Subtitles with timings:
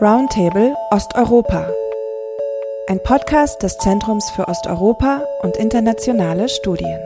[0.00, 1.68] Roundtable Osteuropa.
[2.88, 7.00] Ein Podcast des Zentrums für Osteuropa und internationale Studien.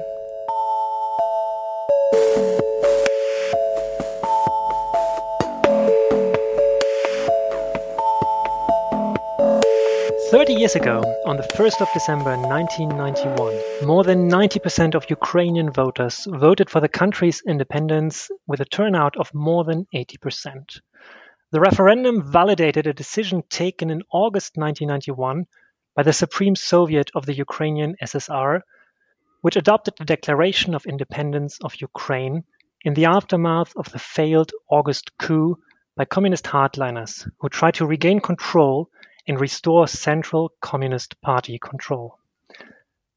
[10.30, 16.28] Thirty years ago, on the 1st of December 1991, more than 90% of Ukrainian voters
[16.30, 20.82] voted for the country's independence with a turnout of more than 80%.
[21.52, 25.44] The referendum validated a decision taken in August 1991
[25.94, 28.62] by the Supreme Soviet of the Ukrainian SSR,
[29.42, 32.44] which adopted the Declaration of Independence of Ukraine
[32.86, 35.58] in the aftermath of the failed August coup
[35.94, 38.88] by communist hardliners who tried to regain control
[39.28, 42.18] and restore Central Communist Party control.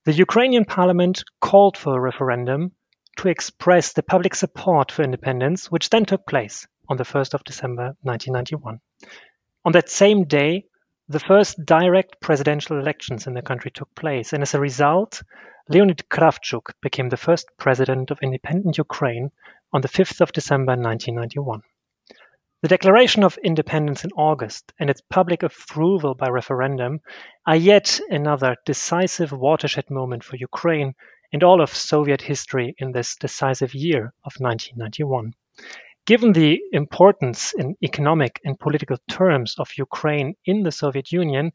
[0.04, 2.74] The Ukrainian parliament called for a referendum
[3.16, 7.44] to express the public support for independence, which then took place on the 1st of
[7.44, 8.80] December 1991.
[9.66, 10.66] On that same day,
[11.08, 15.22] the first direct presidential elections in the country took place, and as a result,
[15.70, 19.32] Leonid Kravchuk became the first president of independent Ukraine
[19.74, 21.62] on the 5th of December 1991.
[22.62, 27.02] The Declaration of Independence in August and its public approval by referendum
[27.46, 30.96] are yet another decisive watershed moment for Ukraine
[31.32, 35.34] and all of Soviet history in this decisive year of 1991.
[36.06, 41.52] Given the importance in economic and political terms of Ukraine in the Soviet Union,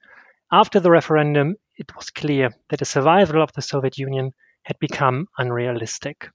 [0.51, 4.35] after the referendum, it was clear that the survival of the Soviet Union
[4.65, 6.29] had become unrealistic.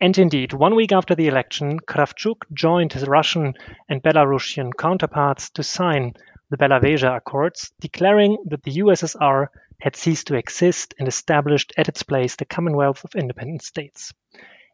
[0.00, 3.52] And indeed, one week after the election, Kravchuk joined his Russian
[3.90, 6.14] and Belarusian counterparts to sign
[6.48, 9.48] the Belavezha Accords, declaring that the USSR
[9.80, 14.14] had ceased to exist and established at its place the Commonwealth of Independent States.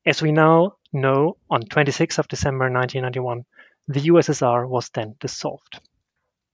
[0.07, 3.45] As we now know, on 26th of December 1991,
[3.87, 5.79] the USSR was then dissolved.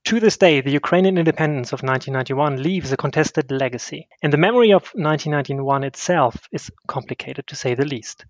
[0.07, 4.73] To this day, the Ukrainian independence of 1991 leaves a contested legacy, and the memory
[4.73, 8.25] of 1991 itself is complicated to say the least.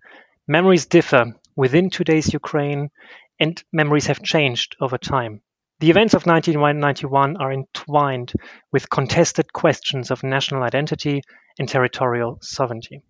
[0.47, 2.91] Memories differ within today's Ukraine,
[3.39, 5.41] and memories have changed over time.
[5.79, 8.33] The events of 1991 are entwined
[8.71, 11.21] with contested questions of national identity
[11.59, 13.03] and territorial sovereignty.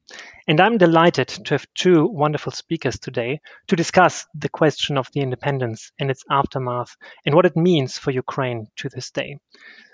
[0.49, 5.21] And I'm delighted to have two wonderful speakers today to discuss the question of the
[5.21, 9.37] independence and its aftermath and what it means for Ukraine to this day.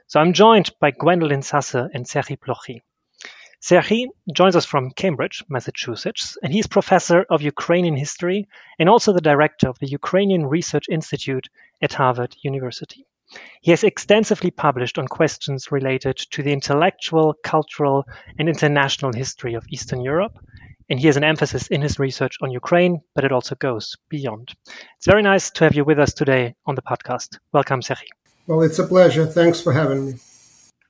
[0.07, 2.81] So I'm joined by Gwendolyn Sasse and Serhii Plokhy.
[3.63, 9.21] Serhii joins us from Cambridge, Massachusetts, and he's professor of Ukrainian history and also the
[9.21, 11.47] director of the Ukrainian Research Institute
[11.81, 13.05] at Harvard University.
[13.61, 18.03] He has extensively published on questions related to the intellectual, cultural,
[18.37, 20.37] and international history of Eastern Europe,
[20.89, 24.53] and he has an emphasis in his research on Ukraine, but it also goes beyond.
[24.97, 27.39] It's very nice to have you with us today on the podcast.
[27.53, 28.11] Welcome, Serhii.
[28.45, 29.25] Well, it's a pleasure.
[29.25, 30.13] Thanks for having me.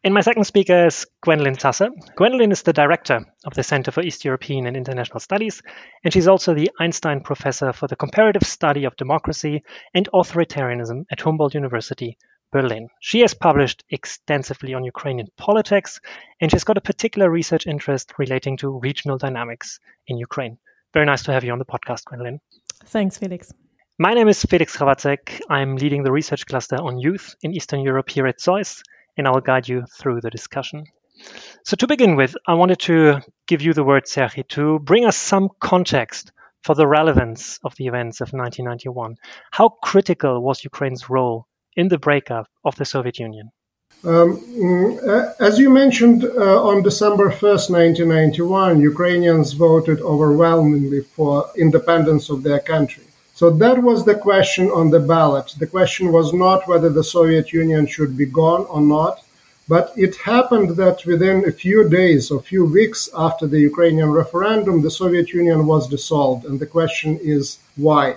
[0.06, 1.88] And my second speaker is Gwendolyn Sasse.
[2.18, 5.62] Gwendolyn is the director of the Center for East European and International Studies,
[6.03, 11.22] and she's also the Einstein Professor for the Comparative Study of Democracy and Authoritarianism at
[11.22, 12.18] Humboldt University,
[12.52, 12.90] Berlin.
[13.00, 16.02] She has published extensively on Ukrainian politics,
[16.41, 20.58] and she's got a particular research interest relating to regional dynamics in Ukraine.
[20.94, 22.41] Very nice to have you on the podcast, Gwendolyn.
[22.88, 23.53] Thanks, Felix.
[23.97, 25.40] My name is Felix Krawatzek.
[25.50, 28.84] I'm leading the research cluster on youth in Eastern Europe here at ZOiS
[29.18, 30.85] and I'll guide you through the discussion.
[31.63, 35.16] So, to begin with, I wanted to give you the word, Serhii, to bring us
[35.16, 36.31] some context
[36.63, 39.16] for the relevance of the events of 1991.
[39.52, 43.52] How critical was Ukraine's role in the breakup of the Soviet Union?
[44.03, 45.00] Um,
[45.40, 52.59] as you mentioned, uh, on December 1st, 1991, Ukrainians voted overwhelmingly for independence of their
[52.59, 53.06] country.
[53.44, 55.54] So that was the question on the ballot.
[55.59, 59.20] The question was not whether the Soviet Union should be gone or not,
[59.68, 64.82] but it happened that within a few days or few weeks after the Ukrainian referendum,
[64.82, 66.46] the Soviet Union was dissolved.
[66.46, 68.16] And the question is why?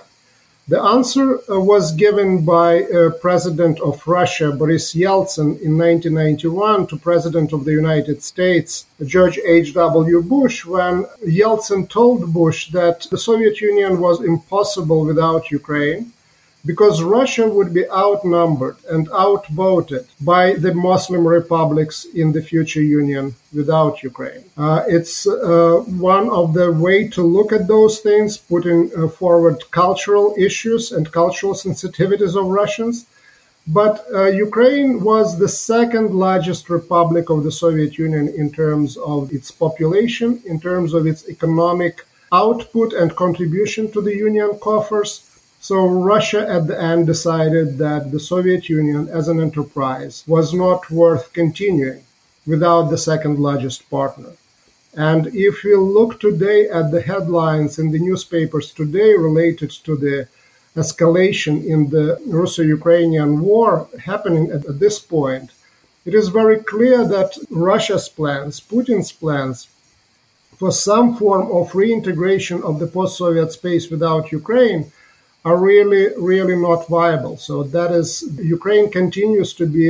[0.69, 6.97] The answer uh, was given by uh, President of Russia, Boris Yeltsin, in 1991 to
[6.97, 10.21] President of the United States, George H.W.
[10.23, 16.11] Bush, when Yeltsin told Bush that the Soviet Union was impossible without Ukraine
[16.65, 23.35] because Russia would be outnumbered and outvoted by the Muslim republics in the future union
[23.53, 24.43] without Ukraine.
[24.57, 29.57] Uh, it's uh, one of the way to look at those things, putting uh, forward
[29.71, 33.05] cultural issues and cultural sensitivities of Russians.
[33.67, 39.33] But uh, Ukraine was the second largest republic of the Soviet Union in terms of
[39.33, 45.26] its population, in terms of its economic output and contribution to the Union coffers
[45.59, 50.89] So Russia at the end decided that the Soviet Union as an enterprise was not
[50.89, 52.03] worth continuing
[52.45, 54.31] without the second largest partner.
[54.95, 60.27] And if we look today at the headlines in the newspapers today related to the
[60.75, 65.51] escalation in the Russo Ukrainian war happening at, at, this point,
[66.05, 69.67] it is very clear that Russia's plans, Putin's plans,
[70.57, 74.91] for some form of reintegration of the post Soviet space without Ukraine
[75.47, 77.37] are really, really not viable.
[77.37, 78.09] So that is,
[78.57, 79.87] Ukraine continues to be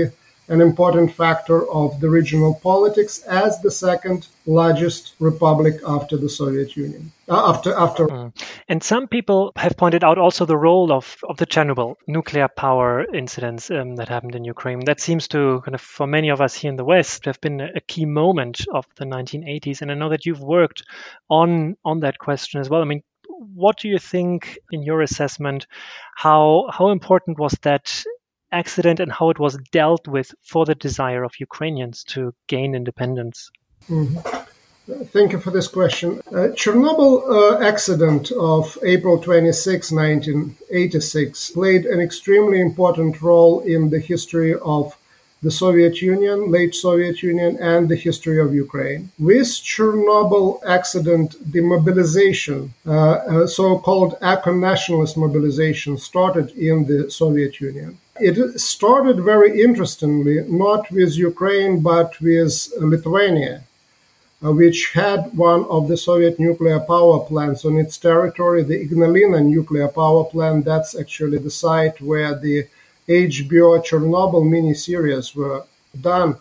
[0.50, 6.78] an important factor of the regional politics as the second largest republic after the Soviet
[6.78, 7.12] Union.
[7.30, 8.32] Uh, after after, mm.
[8.70, 13.04] and some people have pointed out also the role of of the Chernobyl nuclear power
[13.14, 14.80] incidents um, that happened in Ukraine.
[14.86, 17.60] That seems to kind of for many of us here in the West have been
[17.60, 19.82] a key moment of the 1980s.
[19.82, 20.84] And I know that you've worked
[21.30, 22.82] on on that question as well.
[22.82, 23.04] I mean,
[23.38, 25.68] what do you think, in your assessment,
[26.16, 28.04] how how important was that
[28.52, 33.50] accident and how it was dealt with for the desire of Ukrainians to gain independence?
[33.90, 34.38] Mm-hmm.
[35.12, 36.22] Thank you for this question.
[36.32, 44.00] Uh, Chernobyl uh, accident of April 26, 1986 played an extremely important role in the
[44.00, 44.98] history of
[45.44, 49.12] the Soviet Union, late Soviet Union, and the history of Ukraine.
[49.20, 58.00] With Chernobyl accident, the mobilization, uh, uh, so-called eco-nationalist mobilization, started in the Soviet Union.
[58.20, 63.62] It started very interestingly, not with Ukraine, but with Lithuania,
[64.44, 69.46] uh, which had one of the Soviet nuclear power plants on its territory, the Ignalina
[69.46, 70.66] nuclear power plant.
[70.66, 72.68] That's actually the site where the
[73.08, 75.64] HBO Chernobyl miniseries were
[76.02, 76.36] done.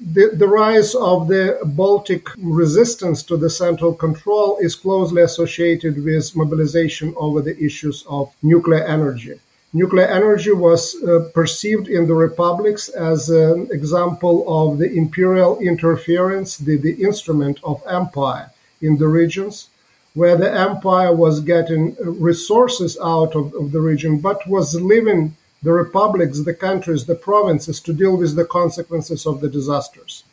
[0.00, 6.36] The, the, rise of the Baltic resistance to the central control is closely associated with
[6.36, 9.40] mobilization over the issues of nuclear energy.
[9.72, 16.56] Nuclear energy was uh, perceived in the republics as an example of the imperial interference,
[16.56, 19.68] the, the instrument of empire in the regions,
[20.14, 25.72] where the empire was getting resources out of, of the region, but was living the
[25.72, 30.24] republics, the countries, the provinces to deal with the consequences of the disasters.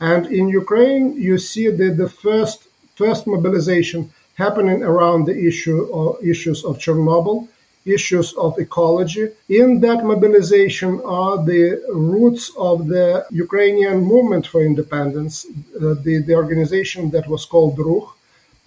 [0.00, 6.18] And in Ukraine, you see that the first, first mobilization happening around the issue or
[6.22, 7.48] issues of Chernobyl
[7.86, 9.28] issues of ecology.
[9.48, 16.34] In that mobilization are the roots of the Ukrainian movement for independence, uh, the, the
[16.34, 18.15] organization that was called Rukh.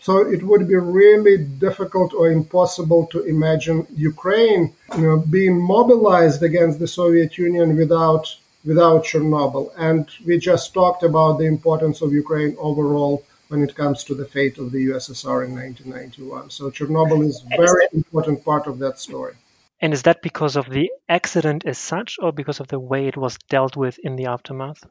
[0.02, 6.42] So it would be really difficult or impossible to imagine Ukraine you know, being mobilized
[6.42, 8.26] against the Soviet Union without
[8.66, 9.72] without Chernobyl.
[9.78, 14.26] And we just talked about the importance of Ukraine overall when it comes to the
[14.26, 16.50] fate of the USSR in 1991.
[16.50, 19.34] So Chernobyl is a very important part of that story.
[19.82, 23.16] And is that because of the accident as such, or because of the way it
[23.16, 24.84] was dealt with in the aftermath?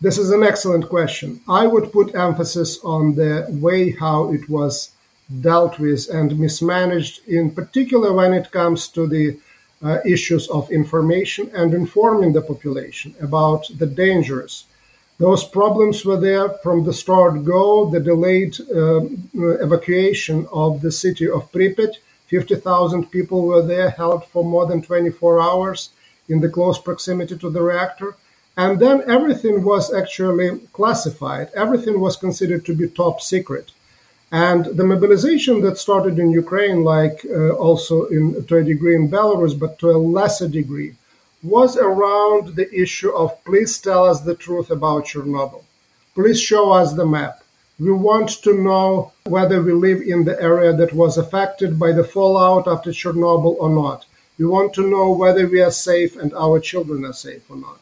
[0.00, 1.40] This is an excellent question.
[1.48, 4.92] I would put emphasis on the way how it was
[5.40, 9.38] dealt with and mismanaged, in particular when it comes to the
[9.82, 14.64] uh, issues of information and informing the population about the dangers
[15.20, 17.90] those problems were there from the start go.
[17.90, 19.02] The delayed uh,
[19.66, 21.96] evacuation of the city of Pripyat,
[22.28, 25.90] 50,000 people were there, held for more than 24 hours
[26.30, 28.16] in the close proximity to the reactor.
[28.62, 31.48] And then everything was actually classified.
[31.54, 33.72] Everything was considered to be top secret.
[34.30, 39.10] And the mobilization that started in Ukraine, like uh, also in, to a degree in
[39.10, 40.92] Belarus, but to a lesser degree,
[41.42, 45.64] was around the issue of please tell us the truth about Chernobyl.
[46.14, 47.36] Please show us the map.
[47.86, 52.10] We want to know whether we live in the area that was affected by the
[52.14, 54.04] fallout after Chernobyl or not.
[54.38, 57.80] We want to know whether we are safe and our children are safe or not.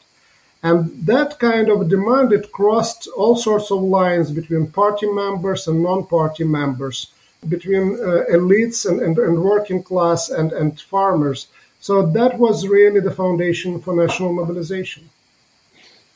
[0.61, 5.81] And that kind of demand, it crossed all sorts of lines between party members and
[5.81, 7.11] non-party members,
[7.47, 11.47] between uh, elites and, and, and working class and, and farmers
[11.79, 15.09] so that was really the foundation for national mobilization.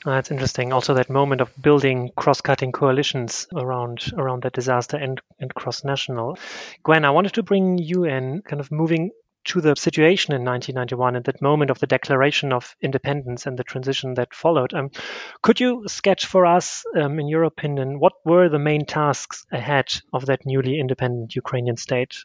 [0.04, 0.74] that's interesting.
[0.74, 6.38] Also, that moment of building cross-cutting coalitions around around that disaster and, and cross-national.
[6.84, 9.12] Gwen, I wanted to bring you in, kind of moving
[9.46, 13.64] to the situation in 1991 and that moment of the declaration of independence and the
[13.64, 14.74] transition that followed.
[14.74, 14.92] Um,
[15.42, 19.94] could you sketch for us, um, in your opinion, what were the main tasks ahead
[20.12, 22.16] of that newly independent Ukrainian state?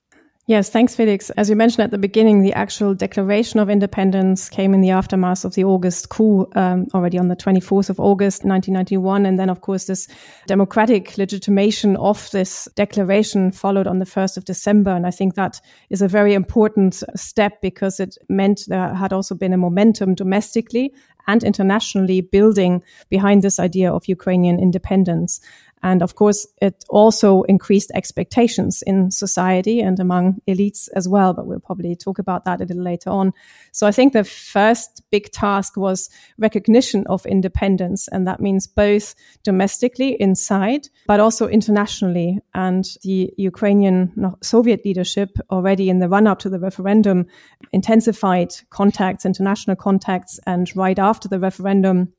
[0.49, 1.28] Yes, thanks, Felix.
[1.37, 5.45] As you mentioned at the beginning, the actual declaration of independence came in the aftermath
[5.45, 9.26] of the August coup, um, already on the 24th of August, 1991.
[9.26, 10.09] And then, of course, this
[10.47, 14.90] democratic legitimation of this declaration followed on the 1st of December.
[14.90, 19.35] And I think that is a very important step because it meant there had also
[19.35, 20.95] been a momentum domestically
[21.28, 25.40] and internationally building behind this idea of Ukrainian independence.
[25.82, 31.32] And of course, it also increased expectations in society and among elites as well.
[31.32, 33.32] But we'll probably talk about that a little later on.
[33.73, 38.08] So I think the first big task was recognition of independence.
[38.08, 42.38] And that means both domestically inside, but also internationally.
[42.54, 47.26] And the Ukrainian Soviet leadership already in the run up to the referendum
[47.73, 50.40] intensified contacts, international contacts.
[50.47, 52.12] And right after the referendum,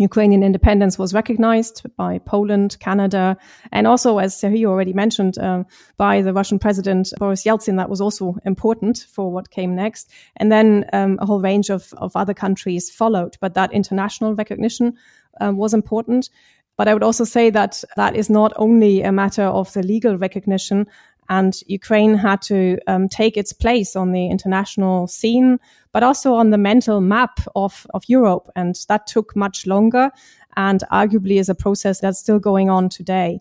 [0.00, 3.36] Ukrainian independence was recognized by Poland, Canada,
[3.72, 5.64] and also, as Serhii already mentioned, uh,
[5.96, 7.76] by the Russian President Boris Yeltsin.
[7.76, 10.10] That was also important for what came next.
[10.36, 13.36] And then um, a whole range of, of other countries followed.
[13.40, 14.94] But that international recognition
[15.40, 16.30] uh, was important.
[16.76, 20.16] But I would also say that that is not only a matter of the legal
[20.16, 20.86] recognition,
[21.28, 25.58] and Ukraine had to um, take its place on the international scene,
[25.92, 28.50] but also on the mental map of, of Europe.
[28.56, 30.10] And that took much longer
[30.56, 33.40] and arguably is a process that's still going on today.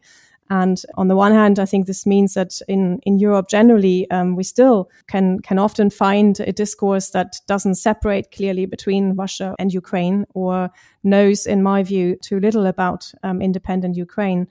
[0.50, 4.36] And on the one hand, I think this means that in, in Europe generally, um,
[4.36, 9.74] we still can, can often find a discourse that doesn't separate clearly between Russia and
[9.74, 10.70] Ukraine or
[11.03, 14.48] knows, in my view, too little about um, independent Ukraine.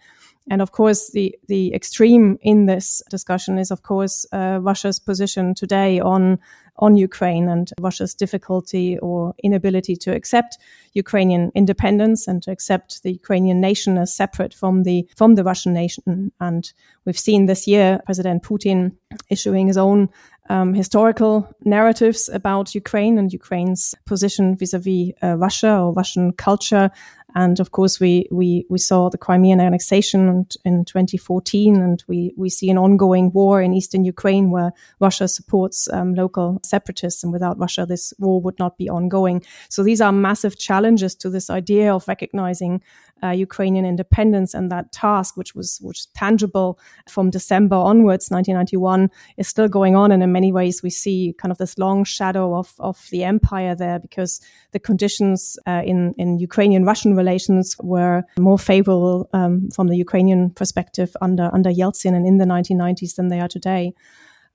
[0.49, 5.55] And of course, the, the extreme in this discussion is, of course, uh, Russia's position
[5.55, 6.38] today on,
[6.76, 10.59] on Ukraine and Russia's difficulty or inability to accept
[10.93, 15.73] Ukrainian independence and to accept the Ukrainian nation as separate from the, from the Russian
[15.73, 16.31] nation.
[16.38, 16.73] And
[17.05, 18.93] we've seen this year President Putin
[19.29, 20.09] issuing his own
[20.49, 26.91] um, historical narratives about Ukraine and Ukraine's position vis-a-vis uh, Russia or Russian culture
[27.37, 32.49] and of course, we, we, we saw the Crimean annexation in 2014, and we, we
[32.49, 37.23] see an ongoing war in eastern Ukraine where Russia supports um, local separatists.
[37.23, 39.43] And without Russia, this war would not be ongoing.
[39.69, 42.81] So these are massive challenges to this idea of recognizing
[43.23, 49.11] uh, Ukrainian independence and that task, which was which was tangible from December onwards, 1991,
[49.37, 50.12] is still going on.
[50.12, 53.75] And in many ways, we see kind of this long shadow of of the empire
[53.75, 54.40] there because
[54.73, 61.16] the conditions uh, in in Ukrainian-Russian relations were more favorable um, from the Ukrainian perspective
[61.20, 63.94] under under Yeltsin and in the 1990s than they are today.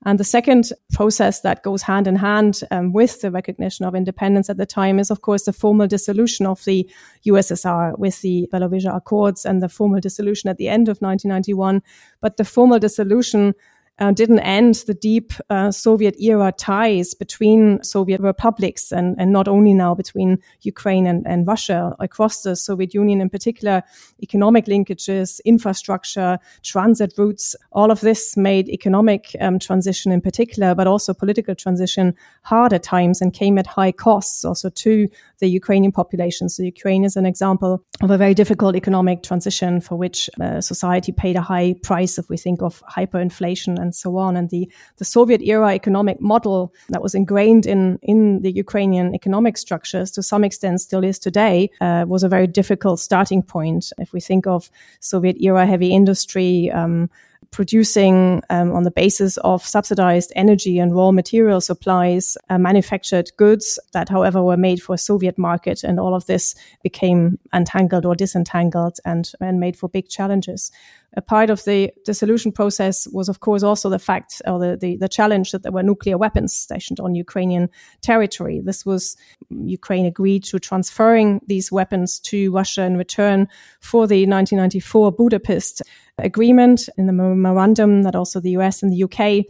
[0.04, 4.50] And the second process that goes hand in hand um, with the recognition of independence
[4.50, 6.90] at the time is, of course, the formal dissolution of the
[7.26, 11.82] USSR with the Belovezh Accords and the formal dissolution at the end of 1991.
[12.20, 13.54] But the formal dissolution
[13.98, 19.48] uh, didn't end the deep uh, Soviet era ties between Soviet republics and, and not
[19.48, 23.82] only now between Ukraine and, and Russia across the Soviet Union in particular,
[24.22, 30.86] economic linkages, infrastructure, transit routes, all of this made economic um, transition in particular, but
[30.86, 35.08] also political transition hard at times and came at high costs also to
[35.38, 36.48] the Ukrainian population.
[36.48, 41.12] So Ukraine is an example of a very difficult economic transition for which uh, society
[41.12, 44.36] paid a high price if we think of hyperinflation and so on.
[44.36, 49.58] And the, the Soviet era economic model that was ingrained in, in the Ukrainian economic
[49.58, 53.92] structures to some extent still is today uh, was a very difficult starting point.
[53.98, 54.70] If we think of
[55.00, 57.10] Soviet era heavy industry, um,
[57.50, 63.78] producing um, on the basis of subsidized energy and raw material supplies uh, manufactured goods
[63.92, 65.84] that, however, were made for a Soviet market.
[65.84, 70.72] And all of this became entangled or disentangled and, and made for big challenges
[71.14, 74.96] a part of the dissolution process was, of course, also the fact or the, the,
[74.96, 77.68] the, challenge that there were nuclear weapons stationed on Ukrainian
[78.00, 78.60] territory.
[78.64, 79.16] This was
[79.50, 83.46] Ukraine agreed to transferring these weapons to Russia in return
[83.80, 85.82] for the 1994 Budapest
[86.18, 89.44] agreement in the memorandum that also the US and the UK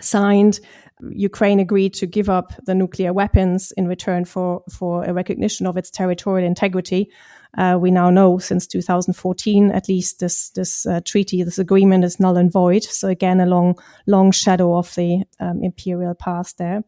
[0.00, 0.60] signed.
[1.00, 5.76] Ukraine agreed to give up the nuclear weapons in return for, for a recognition of
[5.76, 7.10] its territorial integrity.
[7.56, 12.18] Uh, we now know since 2014, at least this this uh, treaty, this agreement is
[12.18, 12.82] null and void.
[12.82, 16.82] So again, a long long shadow of the um, imperial past there.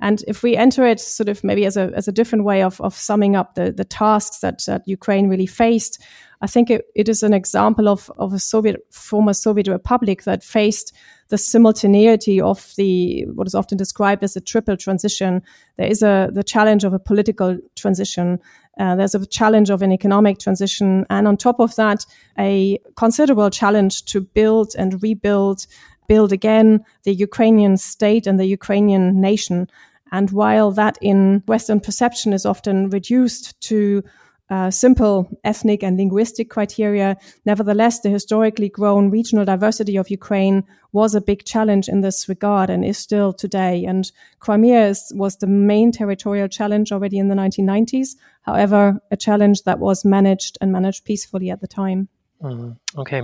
[0.00, 2.80] And if we enter it sort of maybe as a as a different way of
[2.80, 6.02] of summing up the the tasks that, that Ukraine really faced,
[6.44, 10.44] I think it, it is an example of of a Soviet former Soviet republic that
[10.44, 10.94] faced
[11.28, 15.40] the simultaneity of the what is often described as a triple transition.
[15.78, 18.40] There is a the challenge of a political transition.
[18.78, 22.04] Uh, there's a challenge of an economic transition, and on top of that,
[22.38, 25.66] a considerable challenge to build and rebuild
[26.08, 29.66] build again the Ukrainian state and the Ukrainian nation.
[30.12, 34.02] And while that in Western perception is often reduced to
[34.50, 37.16] uh, simple ethnic and linguistic criteria.
[37.46, 42.70] Nevertheless, the historically grown regional diversity of Ukraine was a big challenge in this regard
[42.70, 43.84] and is still today.
[43.84, 44.10] And
[44.40, 48.16] Crimea is, was the main territorial challenge already in the 1990s.
[48.42, 52.08] However, a challenge that was managed and managed peacefully at the time.
[52.42, 53.22] Mm, okay.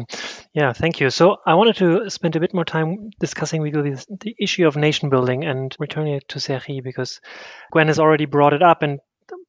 [0.55, 1.11] Yeah, thank you.
[1.11, 4.77] So I wanted to spend a bit more time discussing with you the issue of
[4.77, 7.21] nation building and returning it to Serhii because
[7.71, 8.83] Gwen has already brought it up.
[8.83, 9.01] And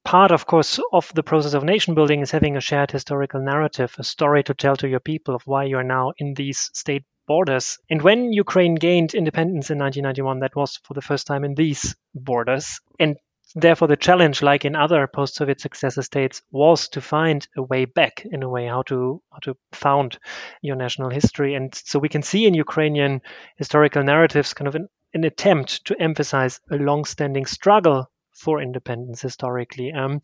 [0.04, 3.96] part, of course, of the process of nation building is having a shared historical narrative,
[3.98, 7.04] a story to tell to your people of why you are now in these state
[7.28, 7.78] borders.
[7.90, 11.96] And when Ukraine gained independence in 1991, that was for the first time in these
[12.14, 12.82] borders.
[13.00, 13.16] And
[13.56, 18.26] therefore, the challenge, like in other post-Soviet successor states, was to find a way back,
[18.26, 20.20] in a way, how to how to found
[20.62, 21.56] your national history.
[21.56, 23.22] And so we can see in Ukrainian
[23.56, 28.11] historical narratives kind of an, an attempt to emphasize a long-standing struggle
[28.42, 29.94] for independence historically.
[29.94, 30.22] Um,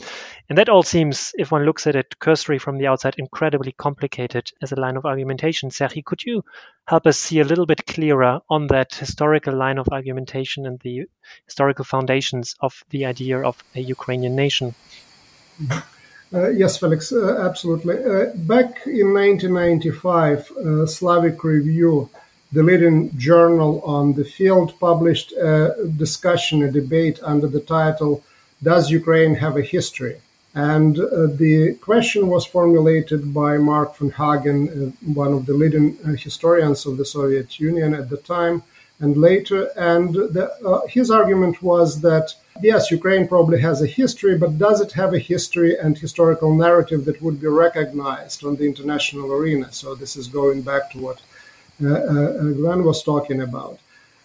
[0.49, 4.51] and that all seems, if one looks at it cursory from the outside, incredibly complicated
[4.61, 5.69] as a line of argumentation.
[5.69, 6.43] Serhii, could you
[6.87, 11.05] help us see a little bit clearer on that historical line of argumentation and the
[11.45, 14.73] historical foundations of the idea of a Ukrainian nation?
[16.33, 17.95] Uh, yes, Felix, uh, absolutely.
[18.03, 22.09] Uh, back in 1995, uh, Slavic Review
[22.51, 28.23] the leading journal on the field published a discussion, a debate under the title,
[28.63, 30.17] Does Ukraine have a history?
[30.55, 35.97] And uh, the question was formulated by Mark von Hagen, uh, one of the leading
[36.03, 38.63] uh, historians of the Soviet Union at the time
[38.99, 39.69] and later.
[39.77, 44.81] And the, uh, his argument was that, yes, Ukraine probably has a history, but does
[44.81, 49.71] it have a history and historical narrative that would be recognized on the international arena?
[49.71, 51.21] So this is going back to what
[51.83, 53.79] uh, uh, Gwen was talking about.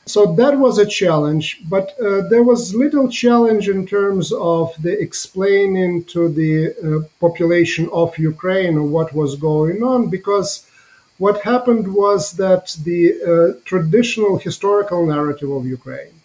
[0.04, 5.00] So that was a challenge, but uh, there was little challenge in terms of the
[5.00, 10.66] explaining to the uh, population of Ukraine what was going on, because
[11.18, 16.16] what happened was that the uh, traditional historical narrative of Ukraine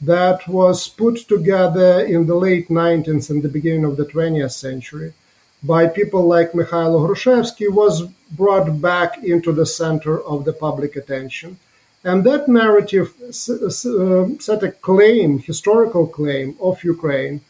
[0.00, 5.12] that was put together in the late 19th and the beginning of the 20th century
[5.62, 11.58] by people like Mikhailo Hrushevsky was brought back into the center of the public attention.
[12.02, 17.42] And that narrative uh, set a claim, historical claim of Ukraine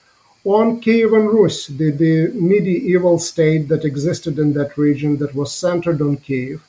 [0.44, 6.01] on Kievan Rus, the, the medieval state that existed in that region that was centered
[6.01, 6.62] on Kiev.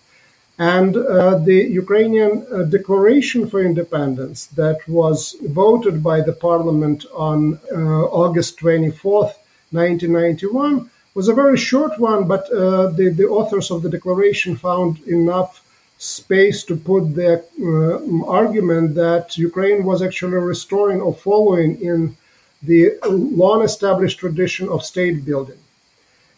[0.59, 7.59] And uh, the Ukrainian uh, Declaration for Independence that was voted by the parliament on
[7.71, 9.33] uh, August 24th,
[9.71, 14.99] 1991, was a very short one, but uh, the, the authors of the declaration found
[15.07, 15.63] enough
[15.97, 22.17] space to put their uh, argument that Ukraine was actually restoring or following in
[22.63, 25.59] the long established tradition of state building.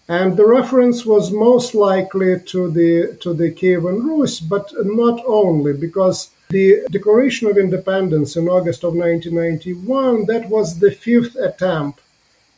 [0.07, 5.71] And the reference was most likely to the to the Kievan Rus, but not only
[5.71, 12.01] because the Declaration of Independence in August of 1991 that was the fifth attempt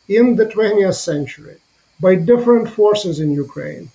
[0.08, 1.58] in the 20th century
[2.00, 3.90] by different forces in Ukraine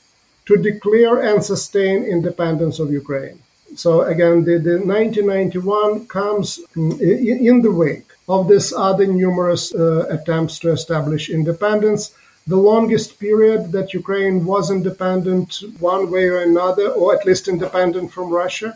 [0.45, 3.39] to declare and sustain independence of Ukraine.
[3.75, 10.07] So again, the, the 1991 comes in, in, the wake of this other numerous uh,
[10.09, 12.13] attempts to establish independence.
[12.47, 18.11] The longest period that Ukraine was independent one way or another, or at least independent
[18.11, 18.75] from Russia,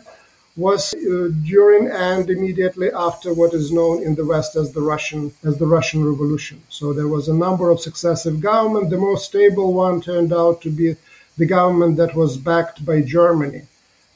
[0.56, 5.32] was uh, during and immediately after what is known in the West as the Russian
[5.44, 6.62] as the Russian Revolution.
[6.70, 8.90] So there was a number of successive governments.
[8.90, 10.96] The most stable one turned out to be
[11.36, 13.62] the government that was backed by Germany,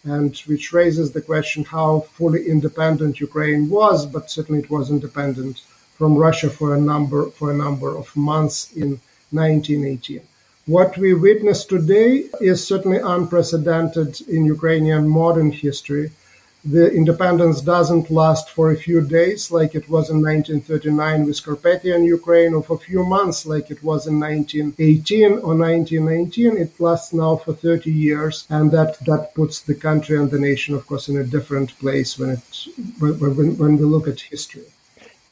[0.05, 5.63] and which raises the question how fully independent Ukraine was, but certainly it was independent
[5.99, 8.99] from Russia for a number for a number of months in
[9.31, 10.23] 1918.
[10.67, 16.13] What we witness today is certainly unprecedented in Ukrainian modern history
[16.65, 22.05] the independence doesn't last for a few days like it was in 1939 with Carpathian
[22.05, 26.57] Ukraine, or for a few months like it was in 1918 or 1919.
[26.59, 30.75] It lasts now for 30 years, and that, that puts the country and the nation,
[30.75, 32.67] of course, in a different place when, it,
[32.99, 34.67] when, when, when we look at history.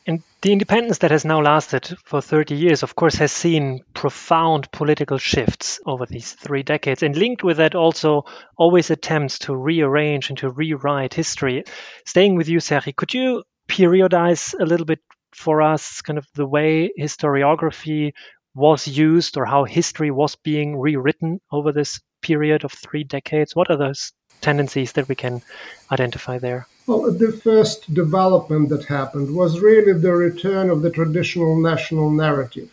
[0.08, 4.72] And the independence that has now lasted for 30 years, of course, has seen profound
[4.72, 7.02] political shifts over these three decades.
[7.02, 8.24] And linked with that, also
[8.56, 11.64] always attempts to rearrange and to rewrite history.
[12.06, 15.00] Staying with you, Serhii, could you periodize a little bit
[15.34, 18.12] for us kind of the way historiography
[18.54, 23.54] was used or how history was being rewritten over this period of three decades?
[23.54, 25.42] What are those tendencies that we can
[25.90, 26.66] identify there?
[26.86, 32.70] Well, the first development that happened was really the return of the traditional national narrative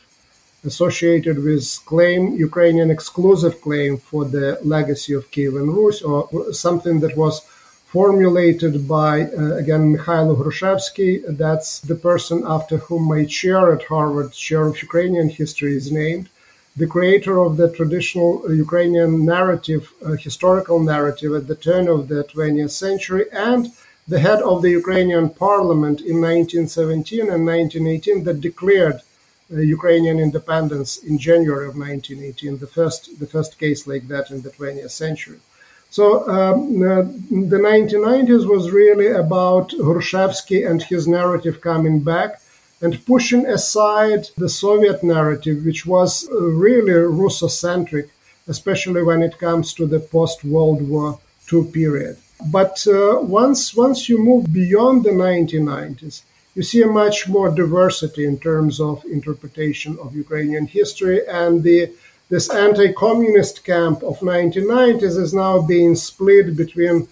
[0.66, 7.16] associated with claim, Ukrainian exclusive claim for the legacy of Kievan Rus, or something that
[7.16, 7.42] was
[7.86, 11.12] formulated by, uh, again, Mikhailo Hrushevsky.
[11.44, 16.28] That's the person after whom my chair at Harvard, chair of Ukrainian history, is named.
[16.78, 22.72] The creator of the traditional Ukrainian narrative, historical narrative at the turn of the 20th
[22.72, 23.72] century, and
[24.08, 29.00] the head of the Ukrainian parliament in 1917 and 1918 that declared
[29.52, 34.42] uh, Ukrainian independence in January of 1918, the first, the first case like that in
[34.42, 35.40] the 20th century.
[35.90, 37.04] So um, uh,
[37.54, 42.42] the 1990s was really about Hrushevsky and his narrative coming back
[42.82, 48.10] and pushing aside the Soviet narrative, which was uh, really Russocentric,
[48.48, 51.20] especially when it comes to the post-World War
[51.52, 52.18] II period.
[52.52, 58.26] But uh, once once you move beyond the 1990s, you see a much more diversity
[58.26, 61.92] in terms of interpretation of Ukrainian history, and the
[62.28, 67.08] this anti-communist camp of 1990s is now being split between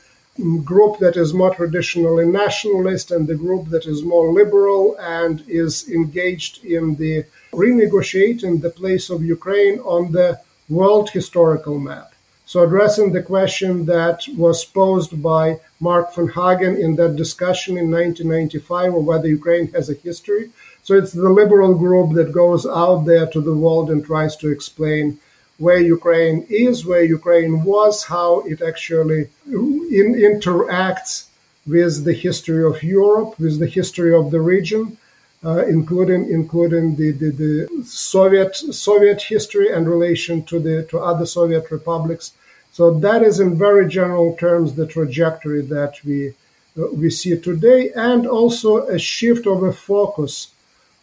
[0.64, 5.88] group that is more traditionally nationalist and the group that is more liberal and is
[5.90, 12.14] engaged in the renegotiating the place of Ukraine on the world historical map.
[12.46, 17.90] So, addressing the question that was posed by Mark von Hagen in that discussion in
[17.90, 20.50] 1995 of whether Ukraine has a history.
[20.84, 24.50] So, it's the liberal group that goes out there to the world and tries to
[24.52, 25.20] explain
[25.58, 31.26] where Ukraine is, where Ukraine was, how it actually in, interacts
[31.66, 34.98] with the history of Europe, with the history of the region,
[35.46, 41.26] uh, including including the, the, the, Soviet Soviet history and relation to the to other
[41.26, 42.34] Soviet republics.
[42.72, 46.30] So that is, in very general terms, the trajectory that we
[46.78, 50.50] uh, we see today, and also a shift of a focus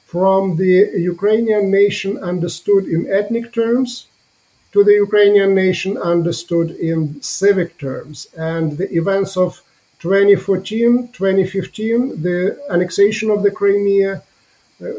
[0.07, 4.07] from the Ukrainian nation understood in ethnic terms
[4.73, 8.29] to the Ukrainian nation understood in civic terms.
[8.37, 9.61] And the events of
[9.99, 14.23] 2014, 2015, the annexation of the Crimea,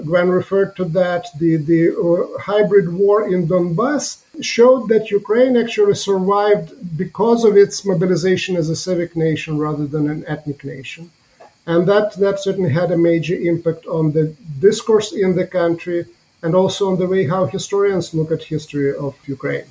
[0.06, 5.96] Gwen referred to that, the, the uh, hybrid war in Donbass showed that Ukraine actually
[5.96, 11.10] survived because of its mobilization as a civic nation rather than an ethnic nation.
[11.66, 16.06] And that, that certainly had a major impact on the discourse in the country
[16.44, 19.66] and also on the way how historians look at history of Ukraine.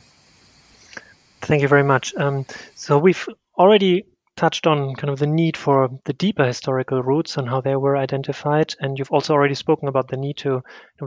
[1.40, 2.14] Thank you very much.
[2.16, 3.26] Um, so we've
[3.58, 4.04] already
[4.36, 7.96] touched on kind of the need for the deeper historical roots and how they were
[7.96, 8.74] identified.
[8.80, 10.62] And you've also already spoken about the need to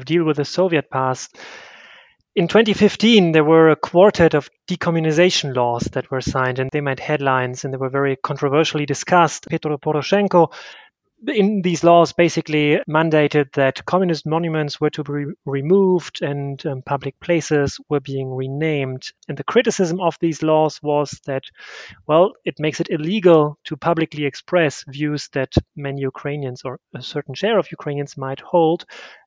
[0.06, 1.36] deal with the Soviet past.
[2.36, 7.00] In 2015, there were a quartet of decommunization laws that were signed, and they made
[7.00, 9.48] headlines and they were very controversially discussed.
[9.48, 10.52] Petro Poroshenko
[11.28, 17.20] in these laws basically mandated that communist monuments were to be removed and um, public
[17.20, 19.04] places were being renamed.
[19.28, 21.44] And the criticism of these laws was that,
[22.08, 27.36] well, it makes it illegal to publicly express views that many Ukrainians or a certain
[27.36, 28.86] share of Ukrainians might hold.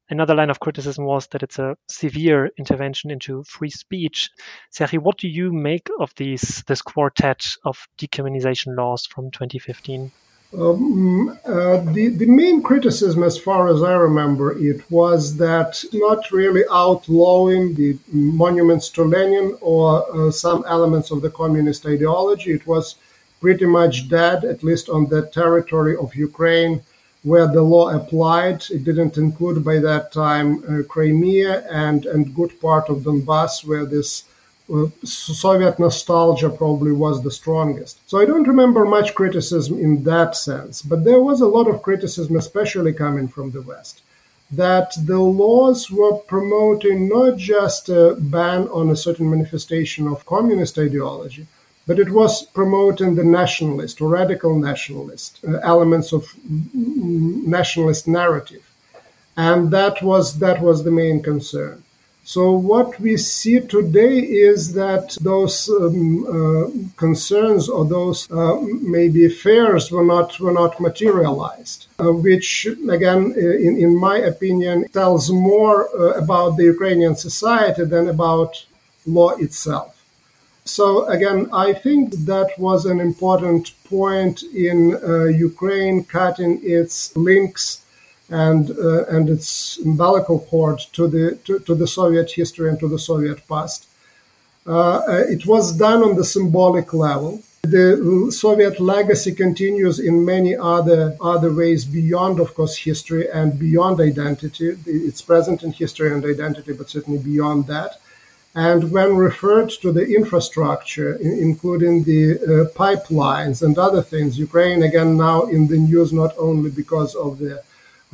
[0.09, 4.31] Another line of criticism was that it's a severe intervention into free speech.
[4.73, 10.13] Serhii, what do you make of these this quartet of decommunization laws from 2015?
[10.55, 16.31] Um, uh, the, the main criticism, as far as I remember it, was that not
[16.31, 22.53] really outlawing the monuments to Lenin or uh, some elements of the communist ideology.
[22.53, 22.97] It was
[23.41, 26.83] pretty much dead, at least on the territory of Ukraine
[27.27, 28.63] where the law applied.
[28.71, 33.85] It didn't include by that time uh, Crimea and, and good part of Donbass, where
[33.85, 34.23] this
[35.05, 37.99] Soviet nostalgia probably was the strongest.
[38.09, 41.83] So I don't remember much criticism in that sense, but there was a lot of
[41.83, 44.03] criticism, especially coming from the West,
[44.51, 50.79] that the laws were promoting not just a ban on a certain manifestation of communist
[50.79, 51.47] ideology,
[51.87, 56.25] but it was promoting the nationalist or radical nationalist uh, elements of
[56.75, 58.69] nationalist narrative.
[59.37, 61.85] And that was that was the main concern.
[62.29, 68.57] So what we see today is that those um, uh, concerns or those uh,
[68.97, 75.31] maybe fears were not were not materialized, uh, which again, in, in my opinion, tells
[75.31, 78.53] more uh, about the Ukrainian society than about
[79.07, 79.93] law itself.
[80.65, 87.86] So again, I think that was an important point in uh, Ukraine cutting its links
[88.31, 92.89] and uh, and its umbilical cord to the to, to, the Soviet history and to
[92.89, 93.87] the Soviet past.
[94.67, 97.43] Uh, uh, it was done on the symbolic level.
[97.63, 104.01] the Soviet legacy continues in many other other ways beyond, of course, history and beyond
[104.01, 104.77] identity.
[104.87, 107.93] It's present in history and identity, but certainly beyond that.
[108.57, 112.47] And when referred to the infrastructure, including the uh,
[112.83, 117.63] pipelines and other things, Ukraine again now in the news not only because of the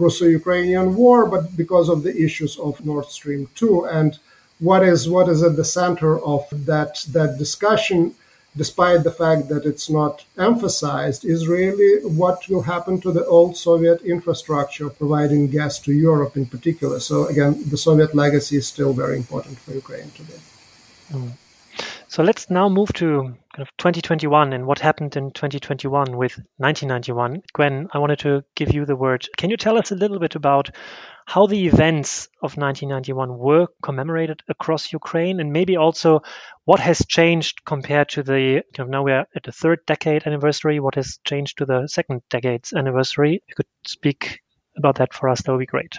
[0.03, 4.19] Russo-Ukrainian war, but because of the issues of Nord Stream 2 and
[4.69, 8.01] what is what is at the center of that that discussion
[8.57, 13.57] despite the fact that it's not emphasized, is really what will happen to the old
[13.57, 17.01] Soviet infrastructure providing gas to Europe in particular.
[17.01, 20.41] So, again, the Soviet legacy is still very important for Ukraine today.
[21.13, 21.33] Mm.
[22.09, 27.43] So let's now move to kind of 2021 and what happened in 2021 with 1991.
[27.53, 29.27] Gwen, I wanted to give you the word.
[29.37, 30.71] Can you tell us a little bit about
[31.27, 36.23] how the events of 1991 were commemorated across Ukraine, and maybe also
[36.65, 40.81] what has changed compared to the you know, now we're at the third decade anniversary.
[40.81, 43.37] What has changed to the second decade's anniversary?
[43.37, 44.41] If you could speak
[44.77, 45.99] about that for us, that would be great.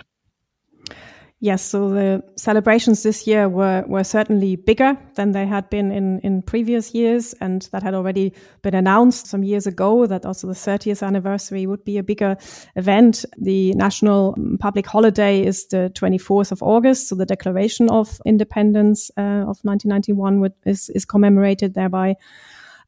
[1.44, 6.20] Yes, so the celebrations this year were, were certainly bigger than they had been in,
[6.20, 7.34] in previous years.
[7.42, 11.84] And that had already been announced some years ago that also the 30th anniversary would
[11.84, 12.38] be a bigger
[12.78, 13.26] event.
[13.38, 17.10] The national public holiday is the 24th of August.
[17.10, 22.16] So the Declaration of Independence uh, of 1991 is, is commemorated thereby.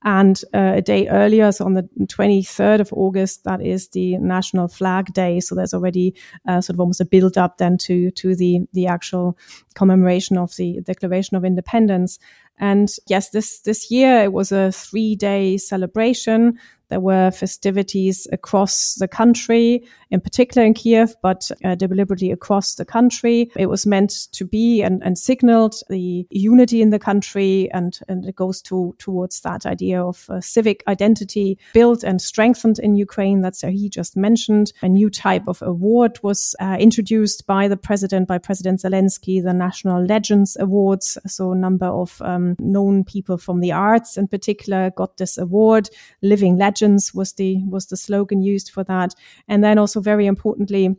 [0.04, 4.68] And uh, a day earlier, so on the 23rd of August, that is the National
[4.68, 5.40] Flag Day.
[5.40, 6.14] So there's already
[6.48, 9.38] uh, sort of almost a build up then to, to the, the actual
[9.74, 12.20] commemoration of the Declaration of Independence.
[12.58, 16.60] And yes, this, this year it was a three day celebration.
[16.90, 22.86] There were festivities across the country, in particular in Kiev, but uh, deliberately across the
[22.86, 23.52] country.
[23.56, 28.26] It was meant to be and, and signaled the unity in the country, and, and
[28.26, 33.42] it goes to towards that idea of uh, civic identity built and strengthened in Ukraine.
[33.42, 34.72] That's uh, he just mentioned.
[34.84, 39.54] A new type of award was uh, introduced by the president, by President Zelensky, the
[39.54, 41.18] National Legends Awards.
[41.26, 45.90] So a number of um, known people from the arts, in particular, got this award.
[46.22, 49.16] Living legends legends was the was the slogan used for that.
[49.48, 50.96] And then also very importantly,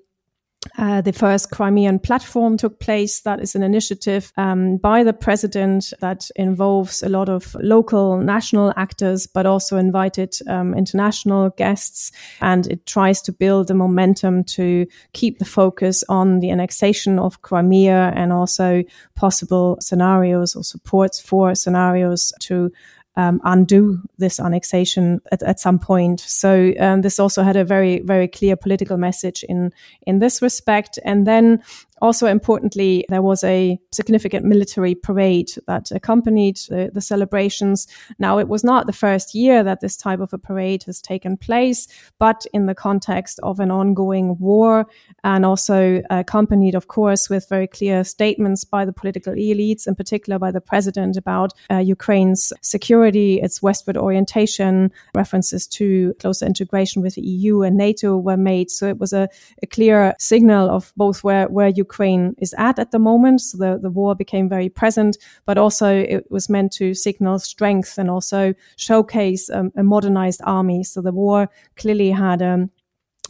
[0.79, 3.21] uh, the first Crimean platform took place.
[3.21, 8.73] That is an initiative um, by the president that involves a lot of local, national
[8.77, 12.11] actors, but also invited um, international guests.
[12.41, 17.43] And it tries to build a momentum to keep the focus on the annexation of
[17.43, 18.83] Crimea and also
[19.15, 22.73] possible scenarios or supports for scenarios to
[23.17, 26.21] um, undo this annexation at, at some point.
[26.21, 29.73] So um, this also had a very very clear political message in
[30.07, 30.99] in this respect.
[31.05, 31.63] And then
[32.03, 37.87] also importantly, there was a significant military parade that accompanied the, the, celebrations.
[38.19, 41.37] Now, it was not the first year that this type of a parade has taken
[41.37, 44.87] place, but in the context of an ongoing war
[45.25, 50.39] and also accompanied, of course, with very clear statements by the political elites, in particular
[50.39, 57.15] by the president about uh, Ukraine's security, its westward orientation, references to closer integration with
[57.15, 58.71] the EU and NATO were made.
[58.71, 59.29] So it was a,
[59.63, 63.41] a clear signal of both where, where Ukraine Ukraine is at at the moment.
[63.41, 65.17] So the, the war became very present,
[65.49, 68.43] but also it was meant to signal strength and also
[68.77, 70.85] showcase um, a modernized army.
[70.85, 72.71] So the war clearly had um,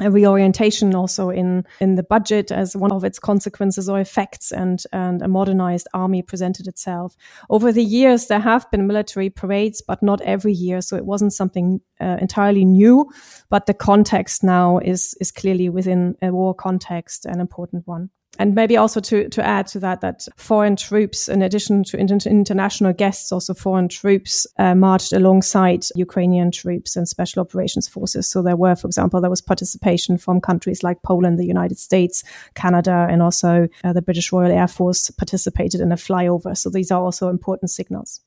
[0.01, 4.83] a reorientation also in in the budget as one of its consequences or effects and
[4.93, 7.17] and a modernized army presented itself
[7.49, 11.33] over the years there have been military parades but not every year so it wasn't
[11.33, 13.07] something uh, entirely new
[13.49, 18.55] but the context now is is clearly within a war context an important one and
[18.55, 22.93] maybe also to, to add to that, that foreign troops, in addition to inter- international
[22.93, 28.29] guests, also foreign troops uh, marched alongside Ukrainian troops and special operations forces.
[28.29, 32.23] So there were, for example, there was participation from countries like Poland, the United States,
[32.55, 36.57] Canada, and also uh, the British Royal Air Force participated in a flyover.
[36.57, 38.21] So these are also important signals.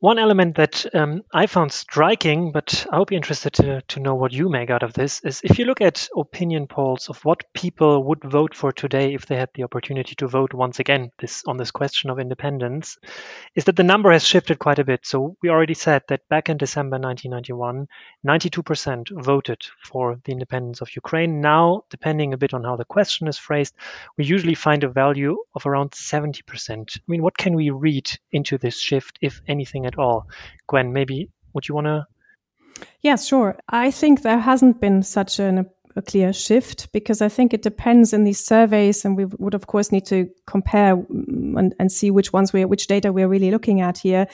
[0.00, 4.14] One element that um, I found striking, but I hope you're interested to, to know
[4.14, 7.52] what you make out of this, is if you look at opinion polls of what
[7.52, 11.42] people would vote for today if they had the opportunity to vote once again this
[11.48, 12.96] on this question of independence,
[13.56, 15.04] is that the number has shifted quite a bit.
[15.04, 17.88] So we already said that back in December 1991,
[18.24, 21.40] 92% voted for the independence of Ukraine.
[21.40, 23.74] Now, depending a bit on how the question is phrased,
[24.16, 26.96] we usually find a value of around 70%.
[26.96, 29.87] I mean, what can we read into this shift, if anything?
[29.88, 30.28] At all.
[30.68, 32.06] Gwen, maybe would you want to?
[33.02, 33.58] Yes, sure.
[33.68, 38.12] I think there hasn't been such an, a clear shift because I think it depends
[38.12, 42.10] in these surveys, and we would of course need to compare mm, and, and see
[42.10, 44.26] which ones we which data we're really looking at here.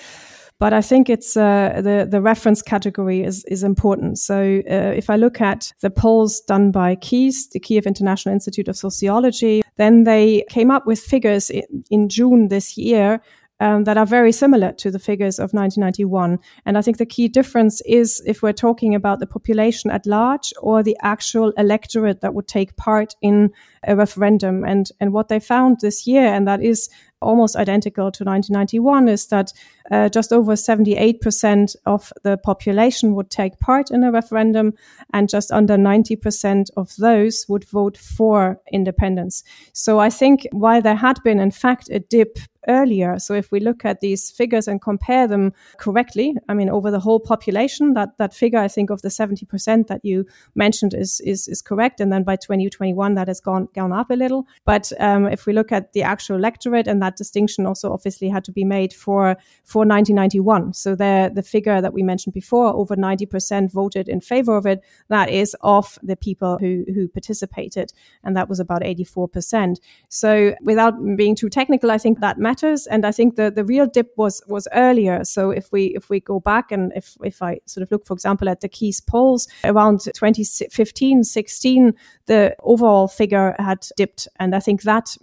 [0.61, 4.19] But I think it's uh, the the reference category is is important.
[4.19, 8.69] So uh, if I look at the polls done by KIIS, the Kiev International Institute
[8.69, 13.21] of Sociology, then they came up with figures in, in June this year
[13.65, 16.39] um, that are very similar to the figures of 1991.
[16.67, 20.53] And I think the key difference is if we're talking about the population at large
[20.61, 23.51] or the actual electorate that would take part in
[23.89, 24.65] a referendum.
[24.65, 26.91] And, and what they found this year, and that is
[27.23, 29.51] almost identical to 1991, is that
[29.91, 34.75] uh, just over 78% of the population would take part in a referendum,
[35.13, 39.45] and just under 90% of those would vote for independence.
[39.73, 43.19] So I think while there had been, in fact, a dip earlier.
[43.19, 47.01] So if we look at these figures and compare them correctly, I mean, over the
[47.01, 51.49] whole population, that, that figure, I think of the 70% that you mentioned is, is,
[51.49, 52.01] is correct.
[52.01, 54.47] And then by 2021, that has gone, gone up a little.
[54.65, 58.45] But um, if we look at the actual electorate and that distinction also obviously had
[58.45, 59.37] to be made for,
[59.75, 60.73] for 1991.
[60.73, 64.85] So the, the figure that we mentioned before, over 90% voted in favor of it.
[65.09, 67.93] That is of the people who, who participated.
[68.23, 69.81] And that was about 84%.
[70.09, 72.87] So without being too technical, I think that matters.
[72.87, 75.25] And I think the, the real dip was was earlier.
[75.25, 78.15] So if we if we go back and if if I sort of look, for
[78.15, 81.95] example, at the KIIS polls around 2015, 16,
[82.27, 84.29] the overall figure had dipped.
[84.39, 85.17] And I think that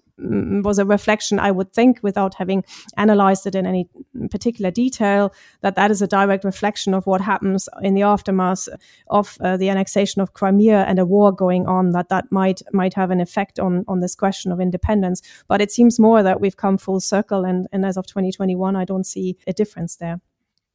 [0.63, 2.63] was a reflection, I would think, without having
[2.97, 3.89] analyzed it in any
[4.29, 8.67] particular detail, that that is a direct reflection of what happens in the aftermath
[9.07, 11.91] of uh, the annexation of Crimea and a war going on.
[11.91, 15.21] That that might might have an effect on on this question of independence.
[15.47, 18.85] But it seems more that we've come full circle, and and as of 2021, I
[18.85, 20.21] don't see a difference there.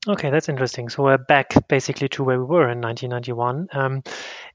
[0.09, 0.89] Okay, that's interesting.
[0.89, 3.69] So we're back basically to where we were in 1991.
[3.73, 4.03] Um,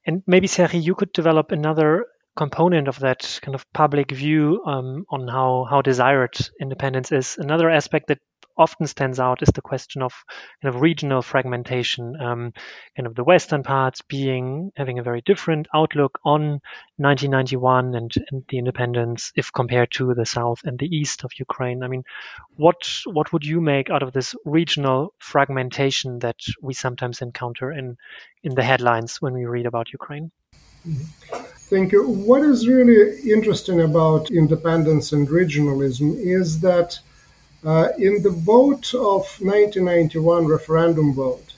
[0.06, 2.06] and maybe, Serhii, you could develop another
[2.41, 7.38] component of that kind of public view um, on how how desired independence is.
[7.38, 8.17] Another aspect that
[8.58, 10.13] often stands out is the question of
[10.62, 12.51] kind of regional fragmentation, um,
[12.95, 16.41] kind of the western parts being having a very different outlook on
[16.97, 21.84] 1991 and, and the independence if compared to the south and the east of Ukraine.
[21.84, 22.04] I mean,
[22.56, 27.97] what what would you make out of this regional fragmentation that we sometimes encounter in
[28.41, 30.32] in the headlines when we read about Ukraine?
[30.88, 31.40] Mm-hmm.
[31.72, 32.06] Thank you.
[32.06, 37.00] What is really interesting about independence and regionalism is that
[37.64, 41.54] uh, in the vote of 1991 referendum vote,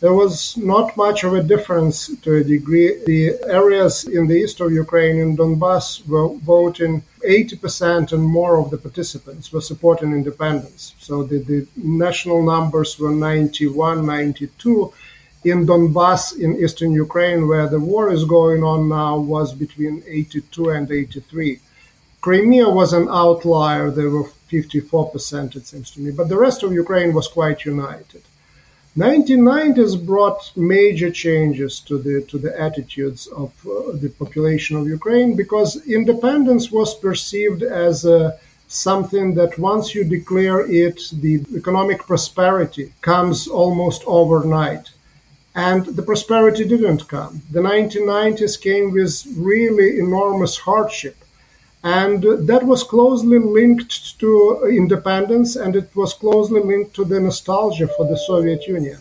[0.00, 3.04] there was not much of a difference to a degree.
[3.04, 8.70] The areas in the east of Ukraine, in Donbass, were voting 80% and more of
[8.70, 10.94] the participants were supporting independence.
[10.98, 14.94] So the, the national numbers were 91, 92
[15.44, 20.70] in Donbass in eastern Ukraine, where the war is going on now, was between 82
[20.70, 21.58] and 83.
[22.20, 23.90] Crimea was an outlier.
[23.90, 28.22] There were 54%, it seems to me, but the rest of Ukraine was quite united.
[28.96, 35.34] 1990s brought major changes to the to the attitudes of uh, the population of Ukraine
[35.34, 42.92] because independence was perceived as a, something that once you declare it, the economic prosperity
[43.00, 44.91] comes almost overnight
[45.54, 47.42] and the prosperity didn't come.
[47.50, 51.16] The 1990s came with really enormous hardship.
[51.84, 57.88] And that was closely linked to independence and it was closely linked to the nostalgia
[57.88, 58.98] for the Soviet Union.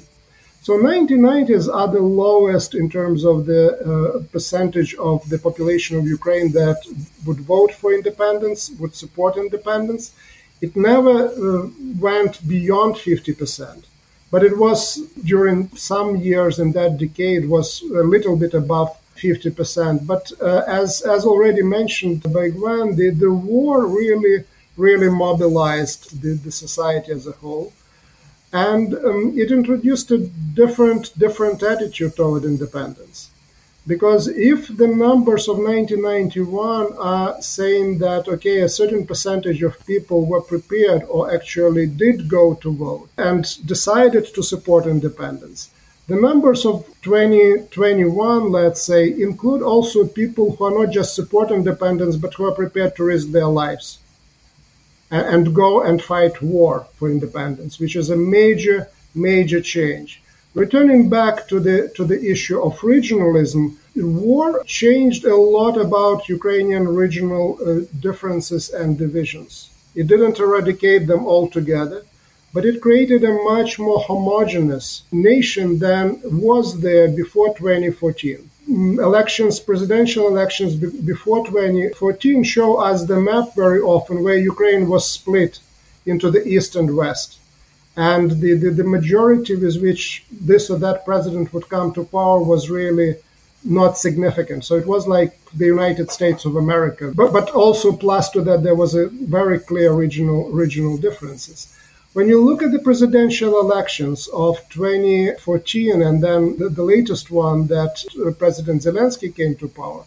[0.63, 6.05] So 1990s are the lowest in terms of the uh, percentage of the population of
[6.05, 6.79] Ukraine that
[7.25, 10.13] would vote for independence, would support independence.
[10.59, 11.67] It never uh,
[11.99, 13.85] went beyond 50%
[14.31, 20.07] but it was during some years in that decade was a little bit above 50%.
[20.07, 24.45] But uh, as as already mentioned by Gwen, the, the war really
[24.77, 27.73] really mobilized the, the society as a whole,
[28.53, 33.30] and um, it introduced a different different attitude toward independence.
[33.87, 40.25] Because if the numbers of 1991 are saying that, okay, a certain percentage of people
[40.25, 45.71] were prepared or actually did go to vote and decided to support independence,
[46.07, 52.17] the numbers of 2021, let's say, include also people who are not just support independence,
[52.17, 53.99] but who are prepared to risk their lives
[55.09, 60.21] and, go and fight war for independence, which is a major, major change.
[60.53, 66.87] Returning back to the to the issue of regionalism, war changed a lot about Ukrainian
[66.87, 69.69] regional uh, differences and divisions.
[69.95, 72.03] It didn't eradicate them altogether,
[72.53, 79.59] but it created a much more homogeneous nation than was there before 2014 mm, elections,
[79.59, 85.59] presidential elections before 2014 show us the map very often where Ukraine was split
[86.05, 87.39] into the east and west.
[87.97, 92.41] And the, the, the majority with which this or that president would come to power
[92.41, 93.17] was really
[93.63, 94.65] not significant.
[94.65, 97.11] So it was like the United States of America.
[97.15, 101.75] But, but also plus to that, there was a very clear regional, regional differences.
[102.13, 107.67] When you look at the presidential elections of 2014 and then the, the latest one
[107.67, 108.03] that
[108.37, 110.03] President Zelensky came to power,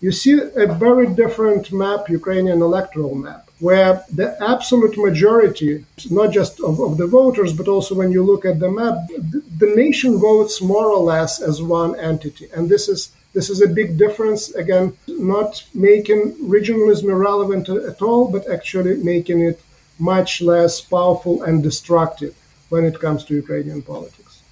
[0.00, 6.58] you see a very different map, Ukrainian electoral map, where the absolute majority, not just
[6.60, 10.18] of, of the voters, but also when you look at the map, the, the nation
[10.18, 12.48] votes more or less as one entity.
[12.54, 18.30] And this is this is a big difference, again, not making regionalism irrelevant at all,
[18.32, 19.62] but actually making it
[19.98, 22.34] much less powerful and destructive
[22.68, 24.42] when it comes to Ukrainian politics.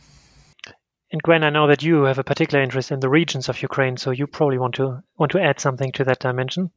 [1.13, 3.97] And Gwen, I know that you have a particular interest in the regions of Ukraine,
[3.97, 6.71] so you probably want to want to add something to that dimension.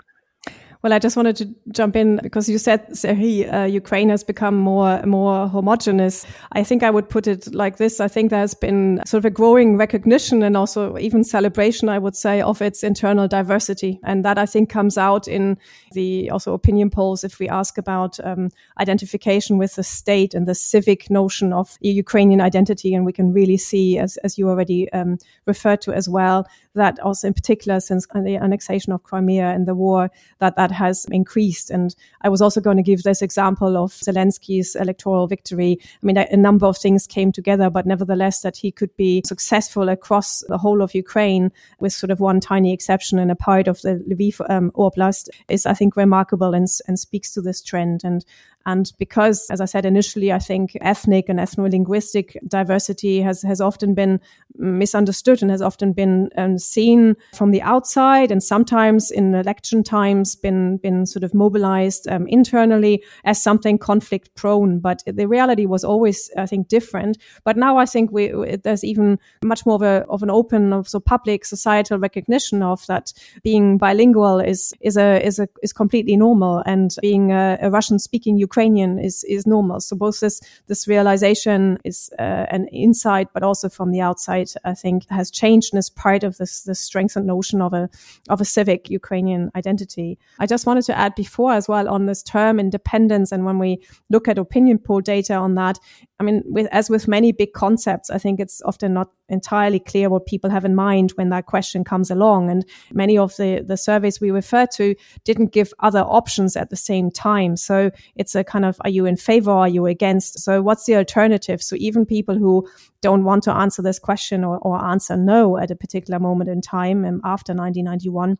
[0.83, 4.57] Well, I just wanted to jump in because you said, Serhii, uh, Ukraine has become
[4.57, 6.25] more more homogenous.
[6.51, 8.01] I think I would put it like this.
[8.01, 12.17] I think there's been sort of a growing recognition and also even celebration, I would
[12.17, 15.57] say, of its internal diversity, and that I think comes out in
[15.93, 17.23] the also opinion polls.
[17.23, 22.41] If we ask about um, identification with the state and the civic notion of Ukrainian
[22.41, 26.45] identity, and we can really see, as as you already um, referred to as well,
[26.75, 30.09] that also in particular since the annexation of Crimea and the war,
[30.39, 31.69] that that has increased.
[31.69, 35.77] And I was also going to give this example of Zelensky's electoral victory.
[35.81, 39.89] I mean, a, number of things came together, but nevertheless, that he could be successful
[39.89, 43.81] across the whole of Ukraine with sort of one tiny exception in a part of
[43.81, 48.01] the Lviv um, Oblast is, I think, remarkable and, and speaks to this trend.
[48.03, 48.25] And
[48.65, 53.93] and because, as I said initially, I think ethnic and ethno-linguistic diversity has, has often
[53.93, 54.21] been
[54.55, 60.35] misunderstood and has often been um, seen from the outside and sometimes in election times
[60.35, 64.79] been, been sort of mobilized um, internally as something conflict prone.
[64.79, 67.17] But the reality was always, I think, different.
[67.43, 68.31] But now I think we,
[68.63, 72.85] there's even much more of, a, of an open, of so public societal recognition of
[72.87, 73.11] that
[73.43, 77.99] being bilingual is, is a, is a, is completely normal and being a, a Russian
[77.99, 78.52] speaking Ukrainian
[78.99, 79.79] is is normal.
[79.79, 84.73] So both this this realization is uh, an insight, but also from the outside, I
[84.73, 87.89] think has changed and is part of this this strengthened notion of a
[88.29, 90.17] of a civic Ukrainian identity.
[90.39, 93.83] I just wanted to add before as well on this term independence, and when we
[94.09, 95.79] look at opinion poll data on that,
[96.19, 100.09] I mean, with as with many big concepts, I think it's often not entirely clear
[100.09, 102.49] what people have in mind when that question comes along.
[102.49, 106.75] And many of the, the surveys we refer to didn't give other options at the
[106.75, 107.57] same time.
[107.57, 109.51] So it's a kind of, are you in favor?
[109.51, 110.39] Are you against?
[110.39, 111.61] So what's the alternative?
[111.61, 112.67] So even people who
[113.01, 116.61] don't want to answer this question or, or answer no at a particular moment in
[116.61, 118.37] time um, after 1991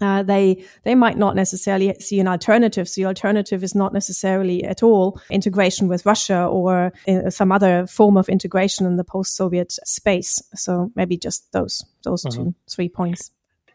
[0.00, 2.88] uh, they they might not necessarily see an alternative.
[2.88, 7.86] So the alternative is not necessarily at all integration with Russia or uh, some other
[7.86, 10.42] form of integration in the post-Soviet space.
[10.54, 12.44] So maybe just those those mm-hmm.
[12.44, 13.30] two three points.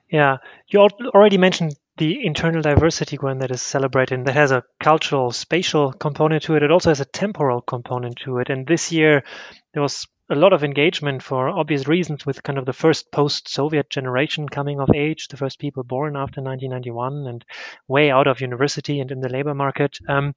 [0.10, 4.64] Yeah, you already mentioned the internal diversity, Gwen, that is celebrated, and that has a
[4.80, 6.64] cultural, spatial component to it.
[6.64, 8.50] It also has a temporal component to it.
[8.50, 9.24] And this year,
[9.74, 13.90] there was a lot of engagement for obvious reasons with kind of the first post-Soviet
[13.90, 17.46] generation coming of age, the first people born after 1991 and
[17.90, 19.98] way out of university and in the labor market.
[20.08, 20.34] Um,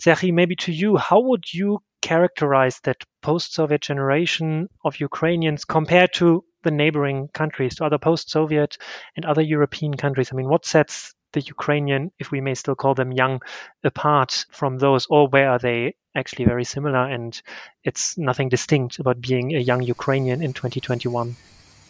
[0.00, 6.42] Serhii, maybe to you, how would you characterize that post-Soviet generation of Ukrainians compared to
[6.62, 8.78] the neighboring countries, to other post-Soviet
[9.14, 10.30] and other European countries?
[10.32, 13.42] I mean, what sets the Ukrainian, if we may still call them young,
[13.84, 17.42] apart from those, or where are they actually very similar and
[17.82, 21.36] it's nothing distinct about being a young Ukrainian in 2021?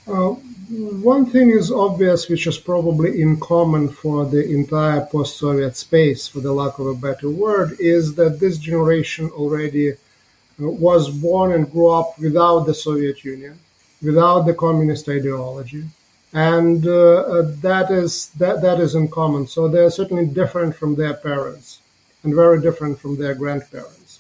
[0.07, 0.35] Uh,
[1.13, 6.29] one thing is obvious, which is probably in common for the entire post Soviet space,
[6.29, 9.97] for the lack of a better word, is that this generation already uh,
[10.59, 13.59] was born and grew up without the Soviet Union,
[14.03, 15.85] without the communist ideology,
[16.35, 19.47] and uh, uh, that is that that is in common.
[19.47, 21.79] So they are certainly different from their parents,
[22.23, 24.19] and very different from their grandparents.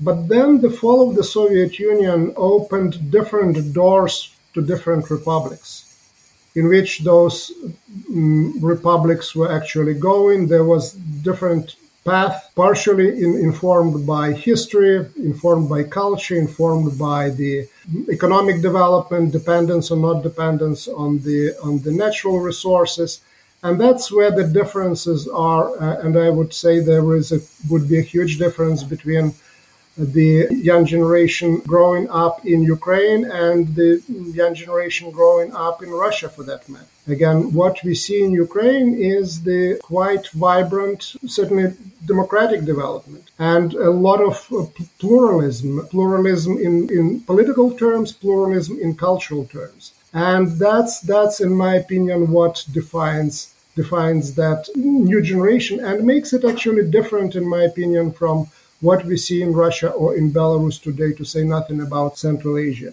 [0.00, 5.70] But then the fall of the Soviet Union opened different doors to different republics,
[6.54, 7.52] in which those
[8.08, 10.48] um, republics were actually going.
[10.48, 10.94] There was
[11.28, 17.66] different path, partially in, informed by history, informed by culture, informed by the
[18.08, 23.20] economic development, dependence or not dependence on the on the natural resources,
[23.62, 25.66] and that's where the differences are.
[25.82, 27.40] Uh, and I would say there is a
[27.70, 29.34] would be a huge difference between
[29.96, 36.28] the young generation growing up in Ukraine and the young generation growing up in Russia
[36.28, 36.86] for that matter.
[37.06, 41.74] Again, what we see in Ukraine is the quite vibrant, certainly
[42.06, 44.66] democratic development and a lot of uh,
[44.98, 49.92] pluralism, pluralism in, in political terms, pluralism in cultural terms.
[50.12, 56.44] And that's that's in my opinion what defines defines that new generation and makes it
[56.44, 58.48] actually different in my opinion from
[58.80, 62.92] what we see in Russia or in Belarus today, to say nothing about Central Asia.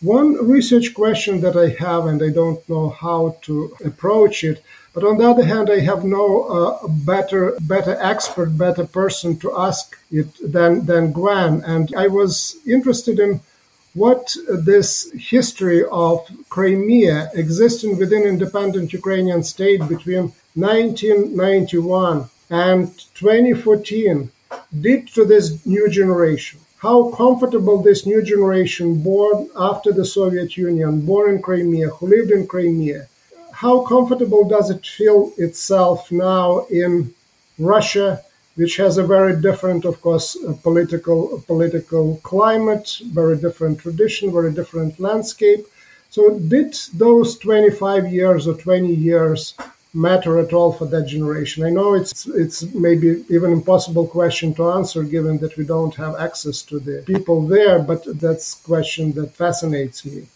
[0.00, 4.62] One research question that I have, and I don't know how to approach it,
[4.94, 9.58] but on the other hand, I have no uh, better better expert, better person to
[9.58, 13.40] ask it than than Gwen, and I was interested in
[13.94, 24.30] what this history of Crimea existing within independent Ukrainian state between 1991 and 2014
[24.80, 26.60] did to this new generation.
[26.78, 32.30] How comfortable this new generation, born after the Soviet Union, born in Crimea, who lived
[32.30, 33.08] in Crimea,
[33.52, 37.12] how comfortable does it feel itself now in
[37.58, 38.22] Russia,
[38.54, 45.00] which has a very different, of course, political political climate, very different tradition, very different
[45.00, 45.66] landscape.
[46.10, 49.54] So, did those 25 years or 20 years
[49.94, 51.64] matter at all for that generation?
[51.64, 56.14] I know it's it's maybe even impossible question to answer given that we don't have
[56.16, 60.26] access to the people there, but that's question that fascinates me.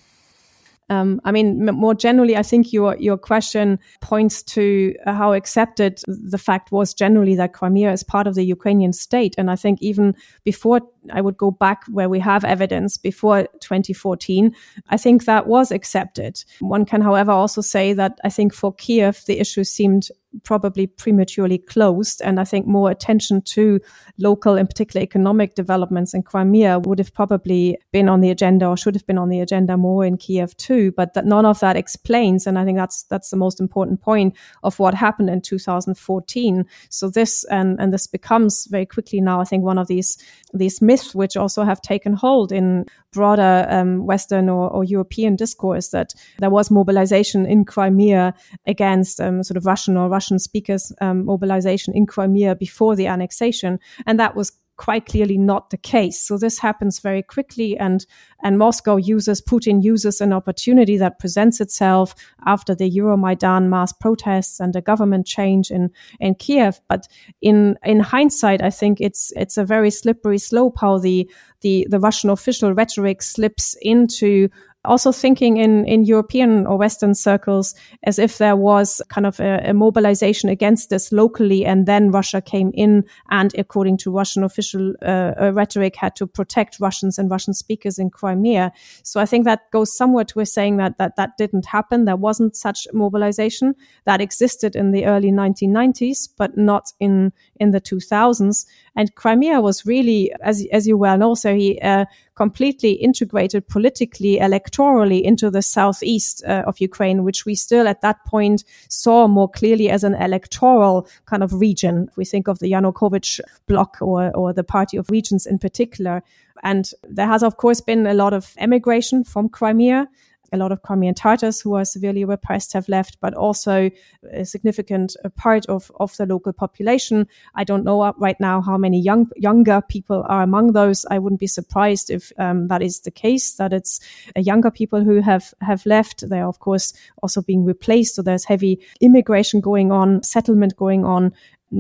[0.92, 6.38] Um, I mean, more generally, I think your your question points to how accepted the
[6.38, 10.14] fact was generally that Crimea is part of the Ukrainian state, and I think even
[10.44, 10.80] before
[11.10, 14.54] I would go back where we have evidence before 2014,
[14.88, 16.44] I think that was accepted.
[16.60, 20.08] One can, however, also say that I think for Kiev the issue seemed
[20.44, 22.22] probably prematurely closed.
[22.22, 23.80] And I think more attention to
[24.18, 28.76] local, and particular economic developments in Crimea would have probably been on the agenda or
[28.76, 30.92] should have been on the agenda more in Kiev too.
[30.92, 34.34] But that none of that explains, and I think that's that's the most important point
[34.62, 36.66] of what happened in 2014.
[36.88, 40.18] So this and and this becomes very quickly now, I think, one of these
[40.54, 45.88] these myths which also have taken hold in broader um, Western or, or, European discourse
[45.88, 48.34] that there was mobilization in Crimea
[48.66, 53.78] against um, sort of Russian or Russian speakers um, mobilization in Crimea before the annexation,
[54.06, 56.20] and that was quite clearly not the case.
[56.20, 58.04] So this happens very quickly, and
[58.42, 64.58] and Moscow uses Putin uses an opportunity that presents itself after the Euromaidan mass protests
[64.58, 66.80] and the government change in in Kiev.
[66.88, 67.06] But
[67.40, 71.30] in in hindsight, I think it's it's a very slippery slope how the
[71.60, 74.48] the the Russian official rhetoric slips into
[74.84, 79.70] also thinking in, in European or Western circles as if there was kind of a,
[79.70, 84.94] a, mobilization against this locally, and then Russia came in and, according to Russian official
[85.02, 88.72] uh, rhetoric, had to protect Russians and Russian speakers in Crimea.
[89.02, 92.04] So I think that goes somewhere to saying that that that didn't happen.
[92.04, 93.74] There wasn't such mobilization
[94.04, 97.32] that existed in the early 1990s, but not in
[97.62, 98.66] in the 2000s.
[98.96, 102.04] And Crimea was really, as as you well know, Serhii uh,
[102.34, 108.18] completely integrated politically, electorally into the southeast uh, of Ukraine, which we still at that
[108.26, 112.08] point saw more clearly as an electoral kind of region.
[112.10, 116.22] If we think of the Yanukovych bloc or, or the Party of Regions in particular.
[116.62, 120.08] And there has, of course, been a lot of emigration from Crimea
[120.52, 123.90] a lot of Crimean Tatars who are severely repressed have left, but also
[124.32, 127.26] a significant part of, of the local population.
[127.54, 131.06] I don't know right now how many young younger people are among those.
[131.10, 134.00] I wouldn't be surprised if um, that is the case, that it's
[134.36, 136.28] uh, younger people who have, have left.
[136.28, 136.92] They are, of course,
[137.22, 138.16] also being replaced.
[138.16, 141.32] So there's heavy immigration going on, settlement going on,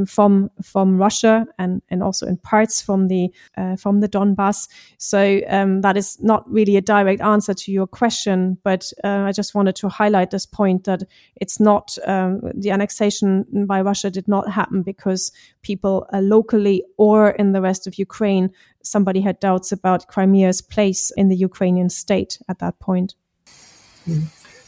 [0.06, 4.68] from from Russia and and also in parts from the uh, from the Donbass.
[4.98, 9.32] So um, that is not really a direct answer to your question, but uh, I
[9.32, 11.02] just wanted to highlight this point that
[11.36, 15.32] it's not um, the annexation by Russia did not happen because
[15.62, 18.50] people uh, locally or in the rest of Ukraine
[18.82, 23.14] somebody had doubts about Crimea's place in the Ukrainian state at that point.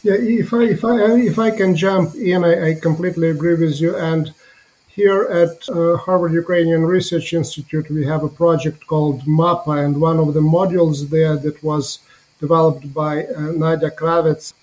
[0.04, 0.96] Yeah, if I if I
[1.32, 4.34] if I can jump in, I, I completely agree with you and
[4.94, 10.18] here at uh, Harvard Ukrainian Research Institute, we have a project called MAPA, and one
[10.18, 11.98] of the modules there that was
[12.40, 13.90] developed by uh, Nadia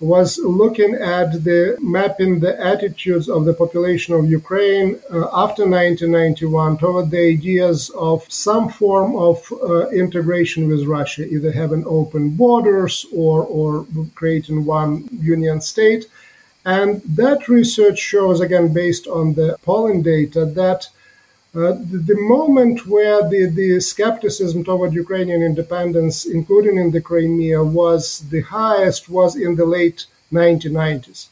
[0.00, 6.78] was looking at the mapping the attitudes of the population of Ukraine uh, after 1991
[6.78, 12.94] toward the ideas of some form of uh, integration with Russia, either having open borders
[13.24, 14.92] or, or creating one
[15.34, 16.04] union state.
[16.64, 20.88] And that research shows, again, based on the polling data, that
[21.54, 27.62] Uh, the, the, moment where the, the skepticism toward Ukrainian independence, including in the Crimea,
[27.62, 31.26] was the highest was in the late 1990s.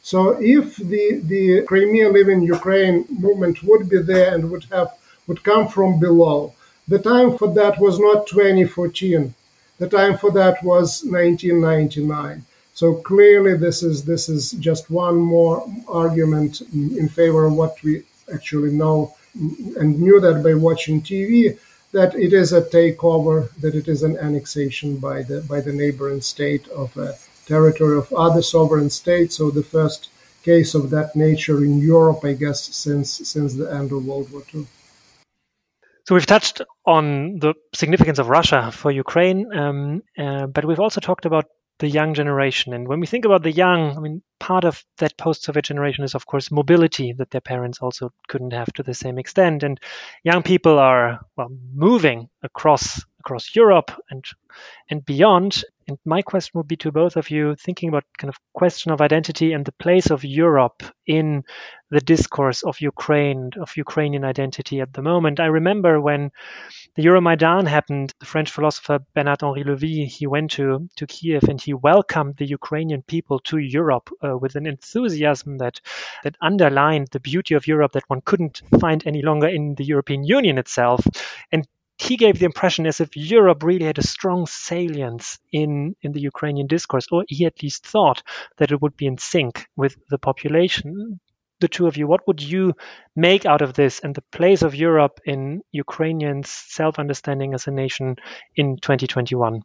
[0.00, 4.90] So if the, the Crimea Live in Ukraine movement would be there and would have
[5.26, 6.54] would come from below,
[6.86, 9.34] the time for that was not 2014.
[9.78, 12.44] The time for that was 1999.
[12.74, 18.02] So clearly, this is this is just one more argument in favor of what we
[18.32, 19.14] actually know
[19.78, 21.56] and knew that by watching TV
[21.92, 26.20] that it is a takeover, that it is an annexation by the by the neighboring
[26.20, 27.14] state of a
[27.46, 29.36] territory of other sovereign states.
[29.36, 30.10] So the first
[30.42, 34.42] case of that nature in Europe, I guess, since since the end of World War
[34.52, 34.66] II.
[36.06, 41.00] So we've touched on the significance of Russia for Ukraine, um, uh, but we've also
[41.00, 41.46] talked about
[41.84, 42.72] the young generation.
[42.72, 46.14] And when we think about the young, I mean, part of that post-Soviet generation is,
[46.14, 49.62] of course, mobility that their parents also couldn't have to the same extent.
[49.62, 49.78] And
[50.22, 54.24] young people are well moving across across Europe and
[54.88, 55.62] and beyond.
[55.86, 59.02] And my question would be to both of you, thinking about kind of question of
[59.02, 61.44] identity and the place of Europe in
[61.90, 65.40] the discourse of Ukraine, of Ukrainian identity at the moment.
[65.40, 66.32] I remember when
[66.94, 71.60] the Euromaidan happened, the French philosopher Bernard Henri Levy, he went to, to Kiev and
[71.60, 75.80] he welcomed the Ukrainian people to Europe uh, with an enthusiasm that,
[76.22, 80.24] that underlined the beauty of Europe that one couldn't find any longer in the European
[80.24, 81.06] Union itself.
[81.52, 81.68] And
[81.98, 86.20] he gave the impression as if Europe really had a strong salience in, in the
[86.20, 88.22] Ukrainian discourse, or he at least thought
[88.58, 91.20] that it would be in sync with the population.
[91.60, 92.74] The two of you, what would you
[93.14, 97.70] make out of this and the place of Europe in Ukrainians' self understanding as a
[97.70, 98.16] nation
[98.56, 99.62] in 2021?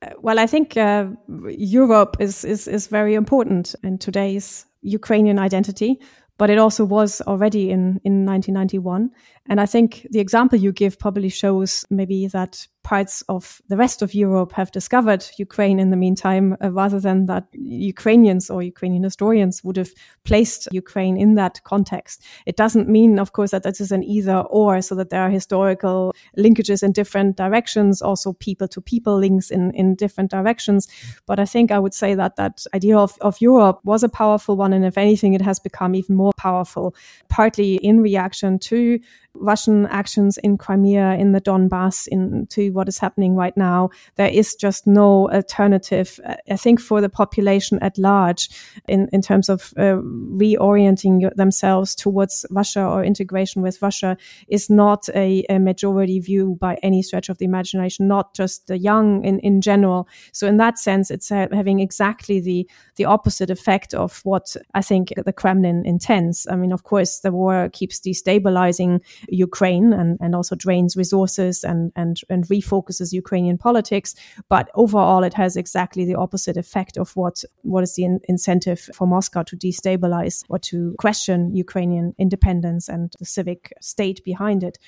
[0.00, 1.08] Uh, well, I think uh,
[1.48, 6.00] Europe is, is, is very important in today's Ukrainian identity,
[6.38, 9.10] but it also was already in, in 1991.
[9.48, 14.00] And I think the example you give probably shows maybe that parts of the rest
[14.00, 19.02] of Europe have discovered Ukraine in the meantime, uh, rather than that Ukrainians or Ukrainian
[19.02, 19.92] historians would have
[20.24, 22.24] placed Ukraine in that context.
[22.46, 25.28] It doesn't mean, of course, that this is an either or, so that there are
[25.28, 26.14] historical
[26.44, 30.88] linkages in different directions, also people to people links in, in different directions.
[31.26, 34.56] But I think I would say that that idea of, of Europe was a powerful
[34.56, 34.72] one.
[34.72, 36.94] And if anything, it has become even more powerful,
[37.28, 38.98] partly in reaction to
[39.34, 43.90] Russian actions in Crimea, in the Donbass, into what is happening right now.
[44.16, 46.20] There is just no alternative.
[46.50, 48.48] I think for the population at large,
[48.88, 54.16] in, in terms of uh, reorienting themselves towards Russia or integration with Russia,
[54.48, 58.78] is not a, a, majority view by any stretch of the imagination, not just the
[58.78, 60.08] young in, in general.
[60.32, 64.82] So in that sense, it's uh, having exactly the, the opposite effect of what I
[64.82, 66.46] think the Kremlin intends.
[66.50, 71.92] I mean, of course, the war keeps destabilizing Ukraine and, and also drains resources and,
[71.96, 74.14] and, and refocuses Ukrainian politics.
[74.48, 78.88] But overall, it has exactly the opposite effect of what, what is the in- incentive
[78.94, 84.78] for Moscow to destabilize or to question Ukrainian independence and the civic state behind it.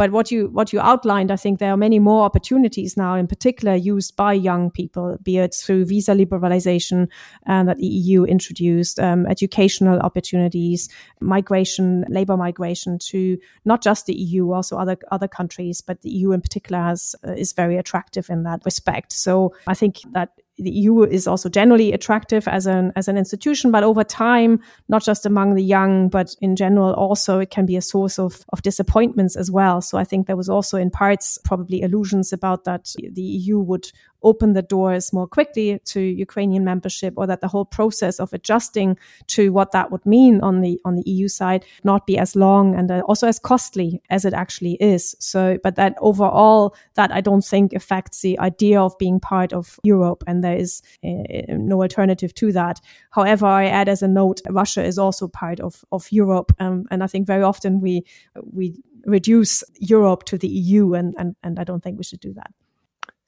[0.00, 3.26] But what you what you outlined, I think there are many more opportunities now, in
[3.26, 7.06] particular used by young people, be it through visa liberalization
[7.46, 10.88] uh, that the EU introduced, um, educational opportunities,
[11.20, 13.36] migration, labor migration to
[13.66, 17.32] not just the EU, also other other countries, but the EU in particular has uh,
[17.32, 19.12] is very attractive in that respect.
[19.12, 20.30] So I think that
[20.60, 25.02] the EU is also generally attractive as an as an institution, but over time, not
[25.02, 28.62] just among the young, but in general, also it can be a source of of
[28.62, 29.80] disappointments as well.
[29.80, 33.90] So I think there was also in parts probably illusions about that the EU would
[34.22, 38.96] open the doors more quickly to Ukrainian membership or that the whole process of adjusting
[39.28, 42.74] to what that would mean on the on the EU side not be as long
[42.74, 45.16] and uh, also as costly as it actually is.
[45.18, 49.78] So but that overall that I don't think affects the idea of being part of
[49.82, 51.10] Europe and there is uh,
[51.48, 52.80] no alternative to that.
[53.10, 57.02] However I add as a note Russia is also part of of Europe um, and
[57.02, 58.04] I think very often we
[58.52, 62.34] we reduce Europe to the EU and and, and I don't think we should do
[62.34, 62.52] that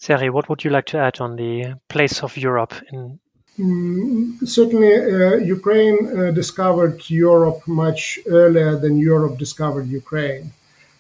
[0.03, 3.20] Serhii, what would you like to add on the place of Europe in?
[3.57, 10.50] Mm, certainly, uh, Ukraine uh, discovered Europe much earlier than Europe discovered Ukraine.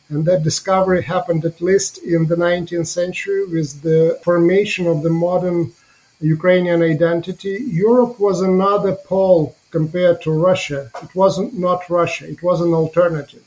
[0.08, 5.14] And that discovery happened at least in the 19th century with the formation of the
[5.26, 5.72] modern
[6.20, 7.54] Ukrainian identity.
[7.86, 10.80] Europe was another pole compared to Russia.
[11.02, 13.44] It wasn't not Russia, it was an alternative.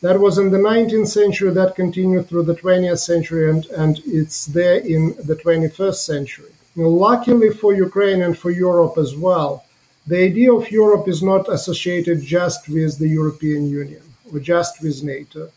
[0.00, 4.46] That was in the 19th century, that continued through the 20th century, and, and it's
[4.46, 6.52] there in the 21st century.
[6.76, 9.64] Now, luckily for Ukraine and for Europe as well,
[10.06, 14.02] the idea of Europe is not associated just with the European Union.
[14.32, 15.50] or just with NATO.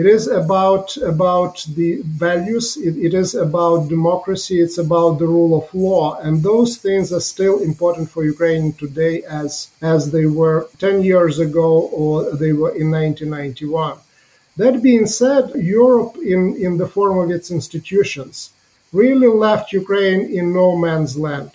[0.00, 1.90] It is about about the
[2.24, 2.76] values.
[2.76, 4.60] It, it is about democracy.
[4.60, 9.14] It's about the rule of law, and those things are still important for Ukraine today,
[9.42, 11.70] as as they were ten years ago
[12.00, 13.98] or they were in 1991.
[14.56, 18.50] That being said, Europe, in, in the form of its institutions,
[18.92, 21.52] really left Ukraine in no man's land.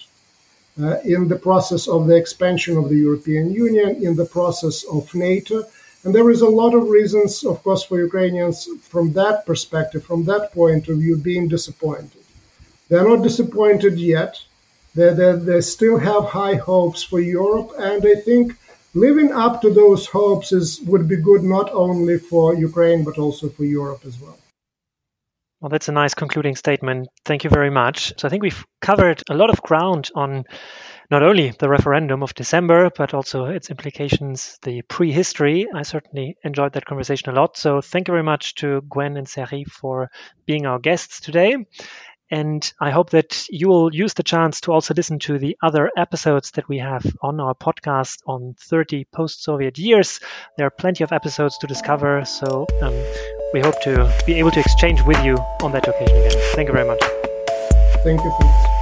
[0.82, 5.14] Uh, in the process of the expansion of the European Union, in the process of
[5.16, 5.58] NATO.
[6.04, 10.26] And there is a lot of reasons, of course, for Ukrainians from that perspective, from
[10.26, 12.24] that point of view, being disappointed.
[12.90, 14.42] They're not disappointed yet.
[14.96, 17.72] They, they, they still have high hopes for Europe.
[17.80, 18.54] And I think
[18.94, 23.50] living up to those hopes is would be good not only for Ukraine but also
[23.50, 24.38] for Europe as well.
[25.60, 27.08] Well, that's a nice concluding statement.
[27.24, 28.14] Thank you very much.
[28.18, 30.44] So I think we've covered a lot of ground on
[31.14, 35.68] not only the referendum of December, but also its implications, the prehistory.
[35.72, 37.56] I certainly enjoyed that conversation a lot.
[37.56, 40.10] So thank you very much to Gwen and Serhii for
[40.48, 41.68] being our guests today.
[42.32, 45.92] And I hope that you will use the chance to also listen to the other
[45.96, 50.20] episodes that we have on our podcast on 30 post Soviet years.
[50.58, 52.26] There are plenty of episodes to discover.
[52.26, 52.96] So um,
[53.54, 56.42] we hope to be able to exchange with you on that occasion again.
[56.56, 57.04] Thank you very much.
[58.04, 58.73] Thank you.